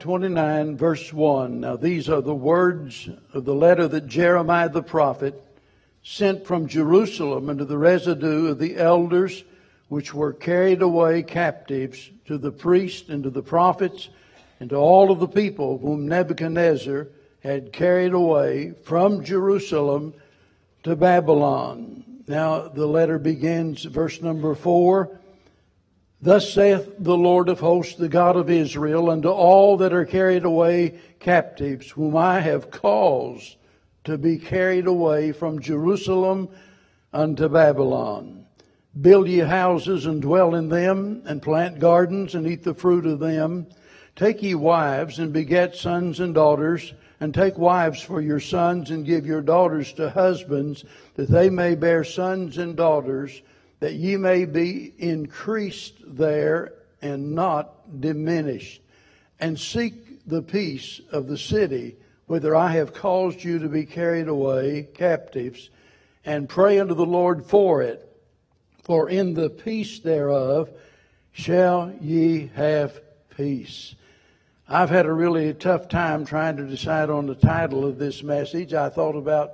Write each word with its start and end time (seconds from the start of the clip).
29, 0.00 0.76
verse 0.76 1.12
1. 1.12 1.58
Now, 1.58 1.74
these 1.74 2.08
are 2.08 2.20
the 2.20 2.32
words 2.32 3.08
of 3.32 3.44
the 3.44 3.54
letter 3.54 3.88
that 3.88 4.06
Jeremiah 4.06 4.68
the 4.68 4.80
prophet 4.80 5.42
sent 6.04 6.46
from 6.46 6.68
Jerusalem 6.68 7.50
unto 7.50 7.64
the 7.64 7.78
residue 7.78 8.46
of 8.46 8.60
the 8.60 8.76
elders 8.76 9.42
which 9.88 10.14
were 10.14 10.32
carried 10.32 10.82
away 10.82 11.24
captives 11.24 12.10
to 12.26 12.38
the 12.38 12.52
priests 12.52 13.08
and 13.08 13.24
to 13.24 13.30
the 13.30 13.42
prophets 13.42 14.08
and 14.60 14.70
to 14.70 14.76
all 14.76 15.10
of 15.10 15.18
the 15.18 15.26
people 15.26 15.78
whom 15.78 16.06
Nebuchadnezzar 16.06 17.08
had 17.40 17.72
carried 17.72 18.12
away 18.12 18.74
from 18.84 19.24
Jerusalem 19.24 20.14
to 20.84 20.94
Babylon. 20.94 22.04
Now, 22.28 22.68
the 22.68 22.86
letter 22.86 23.18
begins, 23.18 23.82
verse 23.82 24.22
number 24.22 24.54
4. 24.54 25.17
Thus 26.20 26.52
saith 26.52 26.96
the 26.98 27.16
Lord 27.16 27.48
of 27.48 27.60
hosts, 27.60 27.94
the 27.94 28.08
God 28.08 28.36
of 28.36 28.50
Israel, 28.50 29.08
unto 29.08 29.28
all 29.28 29.76
that 29.76 29.92
are 29.92 30.04
carried 30.04 30.44
away 30.44 30.98
captives, 31.20 31.90
whom 31.90 32.16
I 32.16 32.40
have 32.40 32.72
caused 32.72 33.56
to 34.02 34.18
be 34.18 34.36
carried 34.36 34.88
away 34.88 35.30
from 35.30 35.60
Jerusalem 35.60 36.48
unto 37.12 37.48
Babylon. 37.48 38.46
Build 39.00 39.28
ye 39.28 39.38
houses 39.38 40.06
and 40.06 40.20
dwell 40.20 40.56
in 40.56 40.68
them, 40.68 41.22
and 41.24 41.40
plant 41.40 41.78
gardens 41.78 42.34
and 42.34 42.48
eat 42.48 42.64
the 42.64 42.74
fruit 42.74 43.06
of 43.06 43.20
them. 43.20 43.66
Take 44.16 44.42
ye 44.42 44.56
wives 44.56 45.20
and 45.20 45.32
beget 45.32 45.76
sons 45.76 46.18
and 46.18 46.34
daughters, 46.34 46.94
and 47.20 47.32
take 47.32 47.56
wives 47.56 48.02
for 48.02 48.20
your 48.20 48.40
sons 48.40 48.90
and 48.90 49.06
give 49.06 49.24
your 49.24 49.42
daughters 49.42 49.92
to 49.92 50.10
husbands, 50.10 50.84
that 51.14 51.28
they 51.28 51.48
may 51.48 51.76
bear 51.76 52.02
sons 52.02 52.58
and 52.58 52.74
daughters 52.74 53.40
that 53.80 53.94
ye 53.94 54.16
may 54.16 54.44
be 54.44 54.92
increased 54.98 55.94
there 56.04 56.74
and 57.00 57.34
not 57.34 58.00
diminished. 58.00 58.82
And 59.40 59.58
seek 59.58 60.26
the 60.26 60.42
peace 60.42 61.00
of 61.12 61.26
the 61.26 61.38
city 61.38 61.96
whither 62.28 62.54
I 62.54 62.72
have 62.72 62.92
caused 62.92 63.42
you 63.42 63.58
to 63.60 63.68
be 63.68 63.86
carried 63.86 64.28
away 64.28 64.86
captives, 64.94 65.70
and 66.24 66.48
pray 66.48 66.78
unto 66.78 66.94
the 66.94 67.06
Lord 67.06 67.46
for 67.46 67.82
it. 67.82 68.04
For 68.84 69.08
in 69.08 69.34
the 69.34 69.48
peace 69.48 69.98
thereof 70.00 70.70
shall 71.32 71.92
ye 72.00 72.50
have 72.54 73.00
peace. 73.34 73.94
I've 74.68 74.90
had 74.90 75.06
a 75.06 75.12
really 75.12 75.54
tough 75.54 75.88
time 75.88 76.26
trying 76.26 76.58
to 76.58 76.64
decide 76.64 77.08
on 77.08 77.26
the 77.26 77.34
title 77.34 77.86
of 77.86 77.98
this 77.98 78.22
message. 78.22 78.74
I 78.74 78.90
thought 78.90 79.16
about 79.16 79.52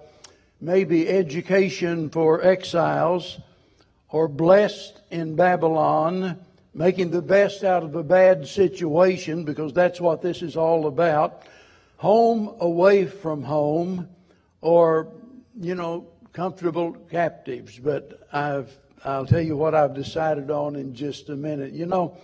maybe 0.60 1.08
education 1.08 2.10
for 2.10 2.42
exiles 2.42 3.38
or 4.14 4.28
blessed 4.28 5.00
in 5.10 5.34
Babylon, 5.34 6.38
making 6.72 7.10
the 7.10 7.20
best 7.20 7.64
out 7.64 7.82
of 7.82 7.96
a 7.96 8.02
bad 8.04 8.46
situation, 8.46 9.44
because 9.44 9.72
that's 9.72 10.00
what 10.00 10.22
this 10.22 10.40
is 10.40 10.56
all 10.56 10.86
about. 10.86 11.42
Home 11.96 12.54
away 12.60 13.06
from 13.06 13.42
home, 13.42 14.08
or, 14.60 15.08
you 15.60 15.74
know, 15.74 16.06
comfortable 16.32 16.92
captives. 17.10 17.76
But 17.76 18.28
I've, 18.32 18.70
I'll 19.04 19.26
tell 19.26 19.40
you 19.40 19.56
what 19.56 19.74
I've 19.74 19.94
decided 19.94 20.48
on 20.48 20.76
in 20.76 20.94
just 20.94 21.28
a 21.28 21.34
minute. 21.34 21.72
You 21.72 21.86
know, 21.86 22.16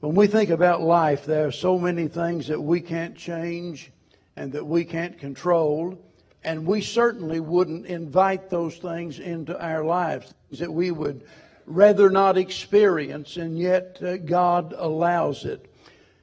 when 0.00 0.16
we 0.16 0.26
think 0.26 0.50
about 0.50 0.82
life, 0.82 1.26
there 1.26 1.46
are 1.46 1.52
so 1.52 1.78
many 1.78 2.08
things 2.08 2.48
that 2.48 2.60
we 2.60 2.80
can't 2.80 3.14
change 3.14 3.92
and 4.34 4.50
that 4.54 4.66
we 4.66 4.84
can't 4.84 5.16
control. 5.16 5.96
And 6.42 6.66
we 6.66 6.80
certainly 6.80 7.40
wouldn't 7.40 7.86
invite 7.86 8.48
those 8.48 8.76
things 8.76 9.18
into 9.18 9.60
our 9.62 9.84
lives 9.84 10.32
that 10.52 10.72
we 10.72 10.90
would 10.90 11.24
rather 11.66 12.10
not 12.10 12.38
experience, 12.38 13.36
and 13.36 13.58
yet 13.58 13.98
uh, 14.02 14.16
God 14.16 14.74
allows 14.76 15.44
it. 15.44 15.72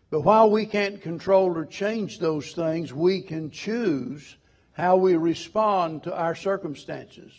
But 0.09 0.21
while 0.21 0.49
we 0.49 0.65
can't 0.65 1.01
control 1.01 1.57
or 1.57 1.65
change 1.65 2.19
those 2.19 2.53
things, 2.53 2.93
we 2.93 3.21
can 3.21 3.51
choose 3.51 4.37
how 4.73 4.95
we 4.95 5.15
respond 5.15 6.03
to 6.03 6.15
our 6.15 6.35
circumstances, 6.35 7.33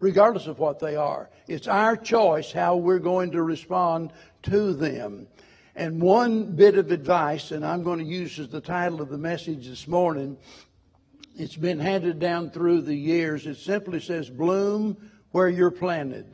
regardless 0.00 0.46
of 0.46 0.58
what 0.58 0.78
they 0.78 0.96
are. 0.96 1.30
It's 1.48 1.68
our 1.68 1.96
choice 1.96 2.52
how 2.52 2.76
we're 2.76 2.98
going 2.98 3.32
to 3.32 3.42
respond 3.42 4.12
to 4.44 4.72
them. 4.72 5.26
And 5.74 6.02
one 6.02 6.52
bit 6.52 6.76
of 6.76 6.90
advice, 6.90 7.50
and 7.50 7.64
I'm 7.64 7.82
going 7.82 7.98
to 7.98 8.04
use 8.04 8.38
as 8.38 8.48
the 8.48 8.60
title 8.60 9.00
of 9.00 9.08
the 9.08 9.18
message 9.18 9.66
this 9.66 9.88
morning, 9.88 10.36
it's 11.36 11.56
been 11.56 11.78
handed 11.78 12.18
down 12.18 12.50
through 12.50 12.82
the 12.82 12.94
years. 12.94 13.46
It 13.46 13.56
simply 13.56 14.00
says, 14.00 14.28
bloom 14.28 14.96
where 15.30 15.48
you're 15.48 15.70
planted. 15.70 16.26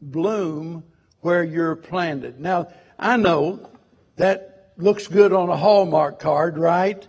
Bloom 0.00 0.84
where 1.20 1.44
you're 1.44 1.76
planted. 1.76 2.40
Now, 2.40 2.68
I 2.98 3.16
know 3.16 3.70
that 4.16 4.72
looks 4.76 5.06
good 5.06 5.32
on 5.32 5.48
a 5.48 5.56
Hallmark 5.56 6.18
card, 6.18 6.58
right? 6.58 7.06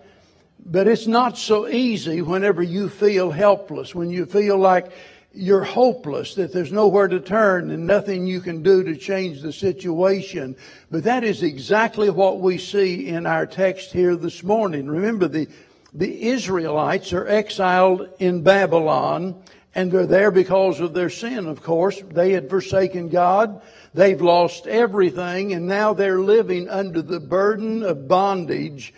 But 0.64 0.88
it's 0.88 1.08
not 1.08 1.38
so 1.38 1.68
easy 1.68 2.22
whenever 2.22 2.62
you 2.62 2.90
feel 2.90 3.32
helpless, 3.32 3.96
when 3.96 4.10
you 4.10 4.26
feel 4.26 4.58
like 4.58 4.92
you're 5.34 5.64
hopeless, 5.64 6.36
that 6.36 6.52
there's 6.52 6.72
nowhere 6.72 7.08
to 7.08 7.20
turn 7.20 7.72
and 7.72 7.86
nothing 7.86 8.26
you 8.26 8.42
can 8.42 8.64
do 8.64 8.84
to 8.84 8.96
change 8.96 9.42
the 9.42 9.54
situation. 9.54 10.56
But 10.90 11.04
that 11.04 11.24
is 11.24 11.44
exactly 11.44 12.10
what 12.10 12.40
we 12.40 12.58
see 12.58 13.08
in 13.08 13.26
our 13.26 13.46
text 13.46 13.92
here 13.92 14.16
this 14.16 14.44
morning. 14.44 14.88
Remember, 14.88 15.28
the 15.28 15.48
the 15.98 16.28
Israelites 16.28 17.12
are 17.12 17.28
exiled 17.28 18.08
in 18.20 18.44
Babylon, 18.44 19.42
and 19.74 19.92
they're 19.92 20.06
there 20.06 20.30
because 20.30 20.80
of 20.80 20.94
their 20.94 21.10
sin, 21.10 21.48
of 21.48 21.64
course. 21.64 22.00
They 22.12 22.34
had 22.34 22.52
forsaken 22.52 23.10
God. 23.10 23.62
They've 23.96 24.22
lost 24.22 24.68
everything, 24.68 25.54
and 25.54 25.66
now 25.66 25.94
they're 25.94 26.20
living 26.20 26.70
under 26.70 27.02
the 27.02 27.20
burden 27.20 27.82
of 27.82 28.08
bondage, 28.08 28.94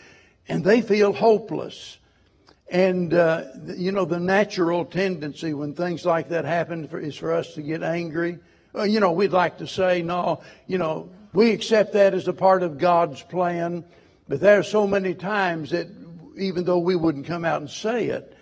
and 0.49 0.63
they 0.63 0.81
feel 0.81 1.13
hopeless. 1.13 1.97
And, 2.69 3.13
uh, 3.13 3.45
you 3.65 3.93
know, 3.93 4.03
the 4.03 4.19
natural 4.19 4.83
tendency 4.83 5.53
when 5.53 5.75
things 5.75 6.05
like 6.05 6.29
that 6.29 6.43
happen 6.43 6.88
is 7.01 7.15
for 7.15 7.33
us 7.33 7.53
to 7.53 7.61
get 7.61 7.81
angry. 7.81 8.39
Well, 8.73 8.85
you 8.85 8.99
know, 8.99 9.13
we'd 9.13 9.31
like 9.31 9.59
to 9.59 9.67
say, 9.67 10.01
no, 10.01 10.41
you 10.67 10.77
know, 10.77 11.09
we 11.31 11.51
accept 11.51 11.93
that 11.93 12.13
as 12.13 12.27
a 12.27 12.33
part 12.33 12.61
of 12.61 12.77
God's 12.77 13.21
plan. 13.23 13.85
But 14.27 14.41
there 14.41 14.59
are 14.59 14.63
so 14.63 14.85
many 14.85 15.15
times 15.15 15.71
that 15.71 15.88
even 16.39 16.63
though 16.63 16.79
we 16.79 16.95
wouldn't 16.95 17.25
come 17.25 17.45
out 17.45 17.61
and 17.61 17.69
say 17.69 18.07
it, 18.07 18.35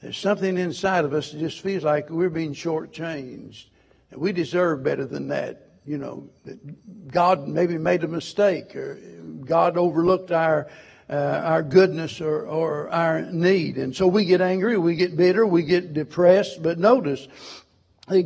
there's 0.00 0.18
something 0.18 0.58
inside 0.58 1.04
of 1.04 1.14
us 1.14 1.32
that 1.32 1.38
just 1.38 1.60
feels 1.60 1.82
like 1.82 2.10
we're 2.10 2.30
being 2.30 2.52
shortchanged. 2.52 3.64
And 4.10 4.20
We 4.20 4.32
deserve 4.32 4.82
better 4.82 5.06
than 5.06 5.28
that. 5.28 5.62
You 5.86 5.98
know, 5.98 6.28
God 7.08 7.48
maybe 7.48 7.78
made 7.78 8.04
a 8.04 8.08
mistake 8.08 8.74
or 8.74 8.98
God 9.44 9.76
overlooked 9.76 10.32
our 10.32 10.68
uh, 11.08 11.40
our 11.44 11.62
goodness 11.62 12.20
or, 12.20 12.46
or 12.46 12.90
our 12.90 13.22
need. 13.22 13.78
And 13.78 13.94
so 13.94 14.08
we 14.08 14.24
get 14.24 14.40
angry, 14.40 14.76
we 14.76 14.96
get 14.96 15.16
bitter, 15.16 15.46
we 15.46 15.62
get 15.62 15.94
depressed. 15.94 16.62
But 16.62 16.78
notice, 16.78 17.28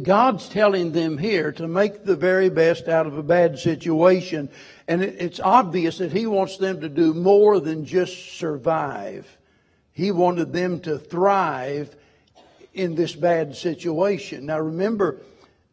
God's 0.03 0.49
telling 0.49 0.93
them 0.93 1.17
here 1.17 1.53
to 1.53 1.67
make 1.67 2.05
the 2.05 2.17
very 2.17 2.51
best 2.51 2.87
out 2.87 3.07
of 3.07 3.17
a 3.17 3.23
bad 3.23 3.59
situation. 3.59 4.51
And 4.87 5.03
it's 5.03 5.41
obvious 5.41 5.99
that 5.99 6.13
he 6.13 6.27
wants 6.27 6.59
them 6.59 6.83
to 6.83 6.89
do 6.89 7.15
more 7.15 7.61
than 7.61 7.87
just 7.87 8.37
survive. 8.39 9.39
He 9.93 10.11
wanted 10.11 10.53
them 10.53 10.81
to 10.81 10.99
thrive 10.99 11.97
in 12.75 12.95
this 12.95 13.15
bad 13.15 13.57
situation. 13.57 14.47
Now 14.47 14.61
remember, 14.61 15.19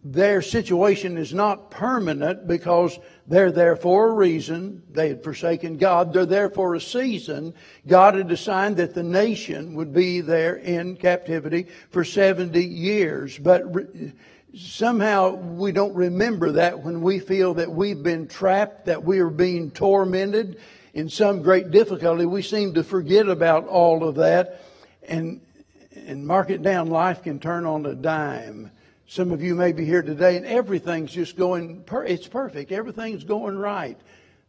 their 0.03 0.41
situation 0.41 1.17
is 1.17 1.33
not 1.33 1.69
permanent 1.69 2.47
because 2.47 2.97
they're 3.27 3.51
there 3.51 3.75
for 3.75 4.09
a 4.09 4.13
reason. 4.13 4.83
They 4.89 5.09
had 5.09 5.21
forsaken 5.21 5.77
God. 5.77 6.13
They're 6.13 6.25
there 6.25 6.49
for 6.49 6.75
a 6.75 6.81
season. 6.81 7.53
God 7.85 8.15
had 8.15 8.31
assigned 8.31 8.77
that 8.77 8.93
the 8.93 9.03
nation 9.03 9.73
would 9.75 9.93
be 9.93 10.21
there 10.21 10.55
in 10.55 10.95
captivity 10.95 11.67
for 11.89 12.05
70 12.05 12.63
years. 12.63 13.37
But 13.37 13.65
somehow 14.55 15.35
we 15.35 15.73
don't 15.73 15.93
remember 15.93 16.53
that 16.53 16.79
when 16.79 17.01
we 17.01 17.19
feel 17.19 17.55
that 17.55 17.69
we've 17.69 18.01
been 18.01 18.27
trapped, 18.27 18.85
that 18.85 19.03
we 19.03 19.19
are 19.19 19.29
being 19.29 19.71
tormented 19.71 20.57
in 20.93 21.09
some 21.09 21.41
great 21.41 21.69
difficulty. 21.69 22.25
We 22.25 22.41
seem 22.41 22.75
to 22.75 22.83
forget 22.83 23.27
about 23.27 23.67
all 23.67 24.07
of 24.07 24.15
that 24.15 24.61
and, 25.03 25.41
and 25.95 26.25
mark 26.25 26.49
it 26.49 26.63
down. 26.63 26.89
Life 26.89 27.23
can 27.23 27.39
turn 27.39 27.65
on 27.65 27.85
a 27.85 27.93
dime. 27.93 28.71
Some 29.09 29.31
of 29.31 29.41
you 29.41 29.55
may 29.55 29.71
be 29.71 29.85
here 29.85 30.01
today 30.01 30.35
and 30.35 30.45
everything's 30.45 31.11
just 31.11 31.37
going, 31.37 31.85
it's 32.05 32.27
perfect. 32.27 32.73
Everything's 32.73 33.23
going 33.23 33.57
right. 33.57 33.97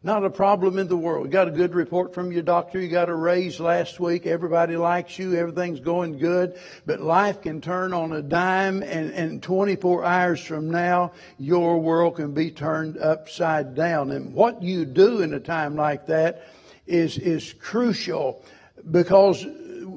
Not 0.03 0.25
a 0.25 0.31
problem 0.31 0.79
in 0.79 0.89
the 0.89 0.97
world. 0.97 1.27
You 1.27 1.33
got 1.33 1.47
a 1.47 1.53
good 1.53 1.75
report 1.75 2.13
from 2.13 2.33
your 2.33 2.43
doctor. 2.43 2.81
You 2.81 2.89
got 2.89 3.09
a 3.09 3.15
raise 3.15 3.61
last 3.61 4.01
week. 4.01 4.27
Everybody 4.27 4.77
likes 4.77 5.17
you. 5.17 5.35
Everything's 5.37 5.79
going 5.79 6.19
good. 6.19 6.59
But 6.87 7.01
life 7.01 7.41
can 7.43 7.61
turn 7.61 7.93
on 7.93 8.13
a 8.13 8.23
dime 8.23 8.83
and, 8.83 9.13
and 9.13 9.43
24 9.43 10.05
hours 10.05 10.41
from 10.41 10.71
now, 10.71 11.13
your 11.39 11.79
world 11.81 12.17
can 12.17 12.35
be 12.35 12.51
turned 12.51 12.99
upside 12.99 13.77
down. 13.77 14.11
And 14.11 14.35
what 14.35 14.61
you 14.61 14.85
do 14.85 15.21
in 15.21 15.35
a 15.35 15.41
time 15.41 15.77
like 15.77 16.07
that 16.07 16.49
is, 16.87 17.17
is 17.17 17.53
crucial 17.61 18.45
because 18.91 19.45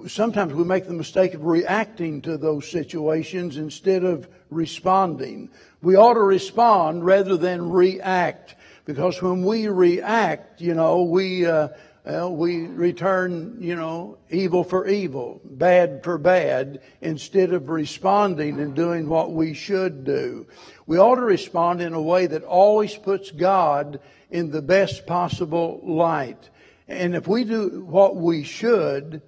sometimes 0.08 0.54
we 0.54 0.64
make 0.64 0.88
the 0.88 0.94
mistake 0.94 1.34
of 1.34 1.46
reacting 1.46 2.22
to 2.24 2.38
those 2.38 2.70
situations 2.70 3.58
instead 3.58 4.04
of 4.04 4.28
responding. 4.50 5.50
We 5.82 5.96
ought 5.96 6.14
to 6.16 6.22
respond 6.22 7.06
rather 7.06 7.38
than 7.38 7.70
react. 7.70 8.56
Because 8.86 9.22
when 9.22 9.46
we 9.46 9.68
react, 9.68 10.62
you 10.62 10.74
know, 10.74 11.04
we, 11.04 11.46
uh, 11.46 11.70
well, 12.06 12.36
we 12.36 12.66
return, 12.66 13.58
you 13.60 13.76
know, 13.76 14.18
evil 14.30 14.64
for 14.64 14.88
evil, 14.88 15.40
bad 15.46 16.04
for 16.04 16.18
bad, 16.18 16.82
instead 17.00 17.54
of 17.54 17.70
responding 17.70 18.60
and 18.60 18.76
doing 18.76 19.08
what 19.08 19.32
we 19.32 19.54
should 19.54 20.04
do. 20.04 20.48
We 20.88 20.98
ought 20.98 21.16
to 21.16 21.22
respond 21.22 21.82
in 21.82 21.94
a 21.94 22.02
way 22.02 22.28
that 22.28 22.44
always 22.44 22.96
puts 22.96 23.32
God 23.32 24.00
in 24.32 24.50
the 24.50 24.62
best 24.62 25.06
possible 25.06 25.80
light. 25.84 26.50
And 26.88 27.16
if 27.16 27.28
we 27.28 27.44
do 27.44 27.86
what 27.86 28.16
we 28.16 28.44
should, 28.44 29.22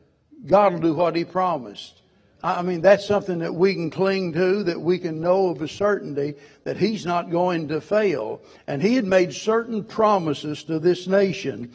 God 0.46 0.74
will 0.74 0.80
do 0.80 0.94
what 0.94 1.16
He 1.16 1.26
promised. 1.26 2.02
I 2.44 2.62
mean, 2.62 2.82
that's 2.82 3.06
something 3.06 3.40
that 3.40 3.56
we 3.56 3.74
can 3.74 3.90
cling 3.90 4.34
to, 4.34 4.64
that 4.64 4.82
we 4.82 5.00
can 5.00 5.22
know 5.22 5.48
of 5.48 5.62
a 5.62 5.68
certainty 5.68 6.36
that 6.66 6.76
He's 6.76 7.06
not 7.06 7.32
going 7.32 7.70
to 7.70 7.80
fail. 7.80 8.42
And 8.68 8.82
He 8.82 8.96
had 8.96 9.06
made 9.06 9.34
certain 9.34 9.84
promises 9.84 10.64
to 10.66 10.80
this 10.80 11.08
nation 11.08 11.72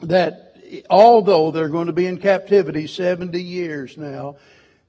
that 0.00 0.56
although 0.90 1.50
they're 1.50 1.68
going 1.68 1.86
to 1.86 1.92
be 1.92 2.06
in 2.06 2.18
captivity 2.18 2.86
70 2.86 3.40
years 3.40 3.96
now, 3.96 4.36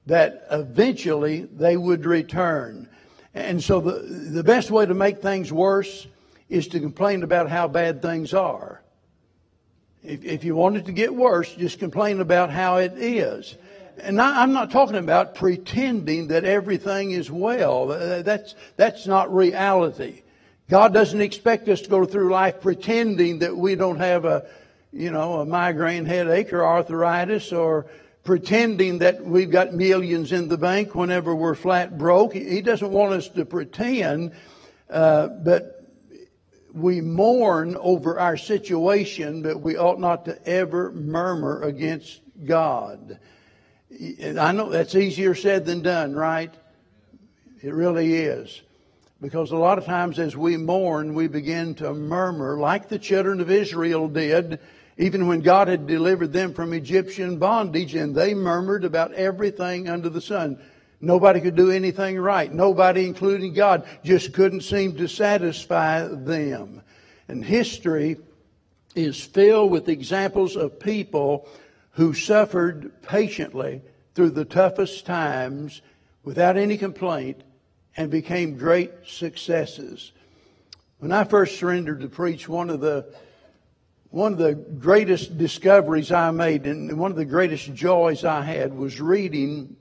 that 0.06 0.46
eventually 0.50 1.42
they 1.42 1.76
would 1.76 2.04
return. 2.04 2.88
And 3.34 3.62
so 3.62 3.80
the, 3.80 4.00
the 4.00 4.44
best 4.44 4.70
way 4.70 4.86
to 4.86 4.94
make 4.94 5.22
things 5.22 5.52
worse 5.52 6.06
is 6.48 6.68
to 6.68 6.80
complain 6.80 7.22
about 7.22 7.48
how 7.48 7.68
bad 7.68 8.02
things 8.02 8.34
are. 8.34 8.82
If, 10.04 10.24
if 10.24 10.44
you 10.44 10.54
want 10.54 10.76
it 10.76 10.86
to 10.86 10.92
get 10.92 11.14
worse, 11.14 11.52
just 11.54 11.78
complain 11.78 12.20
about 12.20 12.50
how 12.50 12.76
it 12.76 12.92
is. 12.96 13.56
And 13.98 14.20
I, 14.20 14.42
I'm 14.42 14.52
not 14.52 14.70
talking 14.70 14.96
about 14.96 15.34
pretending 15.34 16.28
that 16.28 16.44
everything 16.44 17.12
is 17.12 17.30
well. 17.30 17.86
That's, 18.22 18.54
that's 18.76 19.06
not 19.06 19.34
reality. 19.34 20.22
God 20.68 20.92
doesn't 20.92 21.20
expect 21.20 21.68
us 21.68 21.82
to 21.82 21.88
go 21.88 22.04
through 22.04 22.30
life 22.30 22.60
pretending 22.60 23.40
that 23.40 23.56
we 23.56 23.74
don't 23.74 23.98
have 23.98 24.24
a, 24.24 24.46
you 24.92 25.10
know, 25.10 25.40
a 25.40 25.44
migraine 25.44 26.06
headache 26.06 26.52
or 26.52 26.64
arthritis 26.64 27.52
or 27.52 27.86
pretending 28.24 28.98
that 28.98 29.24
we've 29.24 29.50
got 29.50 29.74
millions 29.74 30.32
in 30.32 30.48
the 30.48 30.56
bank 30.56 30.94
whenever 30.94 31.34
we're 31.34 31.54
flat 31.54 31.98
broke. 31.98 32.32
He 32.32 32.62
doesn't 32.62 32.90
want 32.90 33.12
us 33.12 33.28
to 33.28 33.44
pretend, 33.44 34.32
uh, 34.88 35.28
but 35.28 35.73
we 36.74 37.00
mourn 37.00 37.76
over 37.76 38.18
our 38.18 38.36
situation, 38.36 39.42
but 39.42 39.60
we 39.60 39.76
ought 39.76 40.00
not 40.00 40.24
to 40.24 40.48
ever 40.48 40.90
murmur 40.92 41.62
against 41.62 42.20
God. 42.44 43.18
I 43.90 44.52
know 44.52 44.70
that's 44.70 44.94
easier 44.94 45.34
said 45.34 45.64
than 45.64 45.82
done, 45.82 46.14
right? 46.14 46.52
It 47.62 47.72
really 47.72 48.14
is. 48.14 48.60
Because 49.20 49.52
a 49.52 49.56
lot 49.56 49.78
of 49.78 49.84
times 49.84 50.18
as 50.18 50.36
we 50.36 50.56
mourn, 50.56 51.14
we 51.14 51.28
begin 51.28 51.76
to 51.76 51.94
murmur 51.94 52.58
like 52.58 52.88
the 52.88 52.98
children 52.98 53.40
of 53.40 53.50
Israel 53.50 54.08
did 54.08 54.58
even 54.96 55.26
when 55.26 55.40
God 55.40 55.68
had 55.68 55.86
delivered 55.86 56.32
them 56.32 56.54
from 56.54 56.72
Egyptian 56.72 57.38
bondage 57.38 57.94
and 57.94 58.14
they 58.14 58.34
murmured 58.34 58.84
about 58.84 59.12
everything 59.14 59.88
under 59.88 60.08
the 60.08 60.20
sun. 60.20 60.60
Nobody 61.00 61.40
could 61.40 61.56
do 61.56 61.70
anything 61.70 62.18
right. 62.18 62.52
Nobody, 62.52 63.06
including 63.06 63.52
God, 63.54 63.86
just 64.02 64.32
couldn't 64.32 64.62
seem 64.62 64.96
to 64.96 65.08
satisfy 65.08 66.06
them. 66.06 66.82
And 67.28 67.44
history 67.44 68.16
is 68.94 69.20
filled 69.20 69.70
with 69.70 69.88
examples 69.88 70.56
of 70.56 70.78
people 70.78 71.48
who 71.92 72.14
suffered 72.14 73.02
patiently 73.02 73.82
through 74.14 74.30
the 74.30 74.44
toughest 74.44 75.06
times 75.06 75.82
without 76.22 76.56
any 76.56 76.76
complaint 76.76 77.42
and 77.96 78.10
became 78.10 78.56
great 78.56 78.92
successes. 79.06 80.12
When 80.98 81.12
I 81.12 81.24
first 81.24 81.58
surrendered 81.58 82.00
to 82.00 82.08
preach, 82.08 82.48
one 82.48 82.70
of 82.70 82.80
the 82.80 83.06
one 84.10 84.32
of 84.32 84.38
the 84.38 84.54
greatest 84.54 85.36
discoveries 85.36 86.12
I 86.12 86.30
made 86.30 86.66
and 86.66 86.96
one 87.00 87.10
of 87.10 87.16
the 87.16 87.24
greatest 87.24 87.74
joys 87.74 88.24
I 88.24 88.42
had 88.42 88.72
was 88.72 89.00
reading 89.00 89.74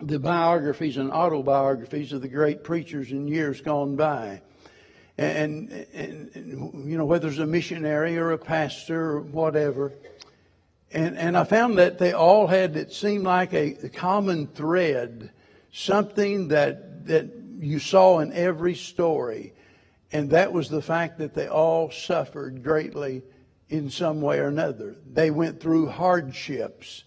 the 0.00 0.18
biographies 0.18 0.96
and 0.96 1.10
autobiographies 1.10 2.12
of 2.12 2.22
the 2.22 2.28
great 2.28 2.62
preachers 2.62 3.10
in 3.10 3.28
years 3.28 3.60
gone 3.60 3.96
by. 3.96 4.42
And, 5.18 5.70
and, 5.94 6.30
and, 6.34 6.90
you 6.90 6.98
know, 6.98 7.06
whether 7.06 7.28
it's 7.28 7.38
a 7.38 7.46
missionary 7.46 8.18
or 8.18 8.32
a 8.32 8.38
pastor 8.38 9.12
or 9.12 9.20
whatever. 9.20 9.92
And, 10.92 11.16
and 11.16 11.36
I 11.36 11.44
found 11.44 11.78
that 11.78 11.98
they 11.98 12.12
all 12.12 12.46
had, 12.46 12.76
it 12.76 12.92
seemed 12.92 13.24
like 13.24 13.54
a, 13.54 13.86
a 13.86 13.88
common 13.88 14.46
thread, 14.46 15.30
something 15.72 16.48
that, 16.48 17.06
that 17.06 17.30
you 17.58 17.78
saw 17.78 18.18
in 18.18 18.32
every 18.32 18.74
story. 18.74 19.54
And 20.12 20.30
that 20.30 20.52
was 20.52 20.68
the 20.68 20.82
fact 20.82 21.18
that 21.18 21.34
they 21.34 21.48
all 21.48 21.90
suffered 21.90 22.62
greatly 22.62 23.22
in 23.68 23.90
some 23.90 24.20
way 24.20 24.38
or 24.38 24.48
another. 24.48 24.96
They 25.10 25.30
went 25.30 25.60
through 25.60 25.88
hardships. 25.88 27.04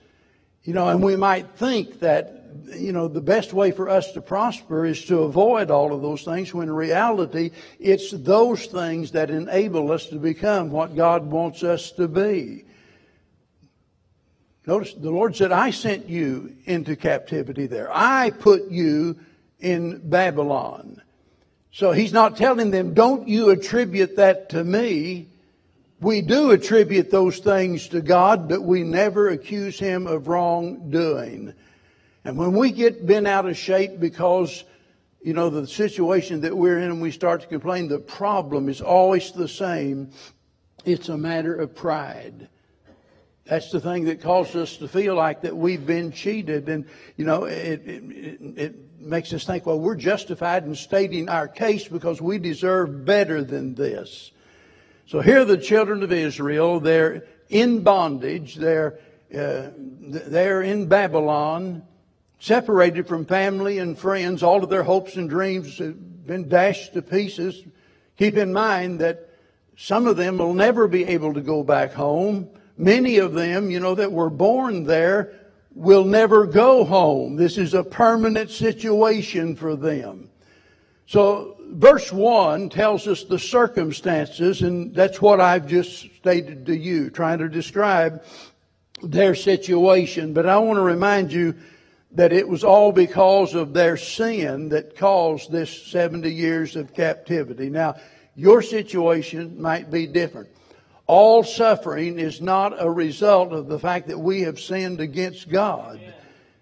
You 0.63 0.74
know, 0.74 0.89
and 0.89 1.01
we 1.01 1.15
might 1.15 1.51
think 1.51 2.00
that, 2.00 2.38
you 2.75 2.91
know, 2.91 3.07
the 3.07 3.21
best 3.21 3.53
way 3.53 3.71
for 3.71 3.89
us 3.89 4.11
to 4.13 4.21
prosper 4.21 4.85
is 4.85 5.05
to 5.05 5.19
avoid 5.23 5.71
all 5.71 5.93
of 5.93 6.01
those 6.01 6.23
things 6.23 6.53
when 6.53 6.67
in 6.67 6.73
reality 6.73 7.51
it's 7.79 8.11
those 8.11 8.65
things 8.65 9.11
that 9.11 9.29
enable 9.29 9.91
us 9.91 10.07
to 10.07 10.15
become 10.15 10.71
what 10.71 10.95
God 10.95 11.25
wants 11.25 11.63
us 11.63 11.91
to 11.93 12.07
be. 12.07 12.65
Notice 14.65 14.93
the 14.93 15.09
Lord 15.09 15.35
said, 15.35 15.51
I 15.51 15.71
sent 15.71 16.07
you 16.07 16.55
into 16.65 16.95
captivity 16.95 17.65
there. 17.65 17.89
I 17.91 18.29
put 18.29 18.69
you 18.69 19.19
in 19.59 20.09
Babylon. 20.09 21.01
So 21.71 21.91
he's 21.91 22.13
not 22.13 22.37
telling 22.37 22.71
them, 22.71 22.93
don't 22.93 23.27
you 23.27 23.49
attribute 23.49 24.15
that 24.17 24.49
to 24.49 24.63
me. 24.63 25.29
We 26.01 26.21
do 26.21 26.51
attribute 26.51 27.11
those 27.11 27.39
things 27.39 27.89
to 27.89 28.01
God, 28.01 28.47
but 28.47 28.61
we 28.61 28.83
never 28.83 29.29
accuse 29.29 29.77
Him 29.77 30.07
of 30.07 30.29
wrongdoing. 30.29 31.53
And 32.25 32.38
when 32.38 32.54
we 32.54 32.71
get 32.71 33.06
bent 33.06 33.27
out 33.27 33.48
of 33.48 33.57
shape 33.57 34.00
because, 34.00 34.63
you 35.21 35.33
know, 35.33 35.50
the 35.50 35.68
situation 35.68 36.42
that 36.42 36.56
we're 36.56 36.77
in 36.80 36.92
and 36.92 37.01
we 37.01 37.12
start 37.12 37.42
to 37.42 37.48
complain, 37.48 37.88
the 37.88 38.00
problem 38.00 38.69
is 38.69 38.81
always 38.81 39.31
the 39.31 39.48
same. 39.48 40.12
It's 40.86 41.10
a 41.10 41.18
matter 41.18 41.56
of 41.56 41.75
pride. 41.75 42.50
That's 43.45 43.71
the 43.71 43.80
thing 43.80 44.06
that 44.06 44.21
causes 44.21 44.56
us 44.56 44.77
to 44.77 44.88
feel 44.88 45.16
like 45.16 45.42
that 45.42 45.57
we've 45.57 45.86
been 45.86 46.12
cheated. 46.12 46.69
And, 46.69 46.86
you 47.18 47.25
know, 47.25 47.45
it, 47.45 47.81
it, 47.86 48.57
it 48.57 48.75
makes 49.00 49.33
us 49.33 49.44
think, 49.44 49.66
well, 49.66 49.80
we're 49.80 49.95
justified 49.95 50.66
in 50.66 50.75
stating 50.75 51.30
our 51.30 51.48
case 51.48 51.88
because 51.88 52.21
we 52.21 52.38
deserve 52.38 53.06
better 53.06 53.44
than 53.44 53.74
this. 53.74 54.31
So 55.07 55.21
here 55.21 55.42
are 55.42 55.45
the 55.45 55.57
children 55.57 56.04
of 56.04 56.12
Israel. 56.12 56.80
They're 56.80 57.24
in 57.50 57.81
bondage. 57.81 58.54
They're, 58.54 59.00
uh, 59.36 59.69
they're 59.75 60.61
in 60.61 60.88
Babylon, 60.88 61.83
separated 62.39 63.07
from 63.07 63.25
family 63.25 63.77
and 63.77 63.97
friends. 63.97 64.41
All 64.41 64.63
of 64.63 64.69
their 64.69 64.83
hopes 64.83 65.15
and 65.15 65.29
dreams 65.29 65.77
have 65.77 66.25
been 66.25 66.47
dashed 66.47 66.93
to 66.93 67.01
pieces. 67.01 67.63
Keep 68.17 68.37
in 68.37 68.51
mind 68.51 68.99
that 68.99 69.29
some 69.77 70.07
of 70.07 70.17
them 70.17 70.37
will 70.37 70.53
never 70.53 70.87
be 70.87 71.05
able 71.05 71.33
to 71.33 71.41
go 71.41 71.63
back 71.63 71.93
home. 71.93 72.49
Many 72.77 73.17
of 73.17 73.33
them, 73.33 73.69
you 73.69 73.79
know, 73.79 73.95
that 73.95 74.11
were 74.11 74.29
born 74.29 74.85
there 74.85 75.33
will 75.73 76.05
never 76.05 76.45
go 76.45 76.83
home. 76.83 77.35
This 77.35 77.57
is 77.57 77.73
a 77.73 77.83
permanent 77.83 78.49
situation 78.49 79.55
for 79.55 79.75
them. 79.75 80.29
So 81.05 81.57
verse 81.69 82.11
1 82.11 82.69
tells 82.69 83.07
us 83.07 83.23
the 83.23 83.39
circumstances, 83.39 84.61
and 84.61 84.93
that's 84.93 85.21
what 85.21 85.39
I've 85.39 85.67
just 85.67 86.13
stated 86.17 86.65
to 86.67 86.75
you, 86.75 87.09
trying 87.09 87.39
to 87.39 87.49
describe 87.49 88.23
their 89.01 89.35
situation. 89.35 90.33
But 90.33 90.45
I 90.45 90.57
want 90.57 90.77
to 90.77 90.83
remind 90.83 91.31
you 91.31 91.55
that 92.11 92.33
it 92.33 92.47
was 92.47 92.63
all 92.63 92.92
because 92.92 93.54
of 93.54 93.73
their 93.73 93.97
sin 93.97 94.69
that 94.69 94.97
caused 94.97 95.51
this 95.51 95.87
70 95.87 96.31
years 96.33 96.75
of 96.75 96.94
captivity. 96.94 97.69
Now, 97.69 97.95
your 98.35 98.61
situation 98.61 99.61
might 99.61 99.92
be 99.92 100.07
different. 100.07 100.49
All 101.06 101.44
suffering 101.44 102.19
is 102.19 102.39
not 102.39 102.81
a 102.81 102.89
result 102.89 103.51
of 103.51 103.68
the 103.68 103.80
fact 103.80 104.07
that 104.07 104.19
we 104.19 104.42
have 104.42 104.59
sinned 104.59 105.01
against 105.01 105.49
God. 105.49 105.99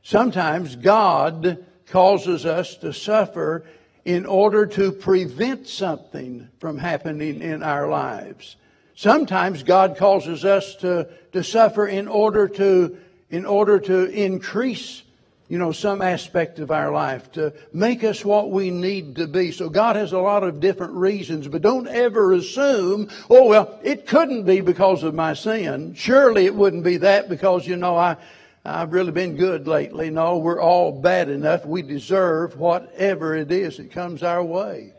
Sometimes 0.03 0.75
God 0.75 1.65
causes 1.87 2.45
us 2.45 2.75
to 2.77 2.93
suffer 2.93 3.65
in 4.05 4.25
order 4.25 4.65
to 4.65 4.93
prevent 4.93 5.67
something 5.67 6.47
from 6.59 6.77
happening 6.77 7.41
in 7.41 7.61
our 7.61 7.89
lives. 7.89 8.55
Sometimes 8.95 9.63
God 9.63 9.97
causes 9.97 10.45
us 10.45 10.75
to, 10.77 11.09
to 11.33 11.43
suffer 11.43 11.85
in 11.85 12.07
order 12.07 12.47
to, 12.47 12.97
in 13.29 13.45
order 13.45 13.79
to 13.81 14.05
increase, 14.05 15.03
you 15.49 15.57
know, 15.57 15.71
some 15.71 16.01
aspect 16.01 16.59
of 16.59 16.71
our 16.71 16.91
life, 16.91 17.31
to 17.31 17.53
make 17.71 18.03
us 18.03 18.25
what 18.25 18.51
we 18.51 18.69
need 18.69 19.15
to 19.15 19.27
be. 19.27 19.51
So 19.51 19.69
God 19.69 19.95
has 19.95 20.11
a 20.11 20.19
lot 20.19 20.43
of 20.43 20.59
different 20.59 20.93
reasons, 20.93 21.47
but 21.47 21.61
don't 21.61 21.87
ever 21.87 22.33
assume, 22.33 23.09
oh 23.29 23.47
well, 23.47 23.79
it 23.81 24.07
couldn't 24.07 24.43
be 24.43 24.59
because 24.61 25.03
of 25.03 25.13
my 25.13 25.33
sin. 25.33 25.93
Surely 25.95 26.45
it 26.45 26.55
wouldn't 26.55 26.83
be 26.83 26.97
that 26.97 27.29
because, 27.29 27.65
you 27.65 27.77
know, 27.77 27.95
I, 27.95 28.17
I've 28.65 28.91
really 28.91 29.13
been 29.13 29.37
good 29.37 29.67
lately. 29.67 30.09
No, 30.09 30.37
we're 30.37 30.61
all 30.61 30.91
bad 30.91 31.29
enough. 31.29 31.65
We 31.65 31.81
deserve 31.81 32.59
whatever 32.59 33.33
it 33.33 33.49
is 33.49 33.77
that 33.77 33.91
comes 33.91 34.23
our 34.23 34.43
way. 34.43 34.93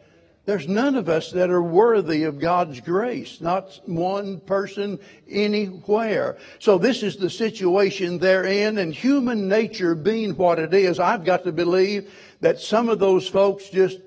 There's 0.49 0.67
none 0.67 0.95
of 0.95 1.11
us 1.11 1.31
that 1.33 1.51
are 1.51 1.63
worthy 1.63 2.23
of 2.23 2.39
God's 2.39 2.81
grace. 2.81 3.39
Not 3.43 3.79
one 3.85 4.41
person 4.41 4.99
anywhere. 5.29 6.39
So 6.59 6.79
this 6.79 7.03
is 7.03 7.17
the 7.17 7.29
situation 7.29 8.17
they're 8.17 8.47
in 8.47 8.79
and 8.79 8.95
human 8.95 9.47
nature 9.47 9.95
being 9.95 10.35
what 10.39 10.59
it 10.59 10.73
is, 10.73 10.99
I've 10.99 11.27
got 11.27 11.45
to 11.45 11.53
believe 11.53 12.11
that 12.41 12.61
some 12.61 12.89
of 12.89 12.99
those 12.99 13.29
folks 13.29 13.69
just, 13.69 13.99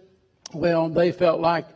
well, 0.51 0.89
they 0.89 1.11
felt 1.11 1.41
like 1.41 1.67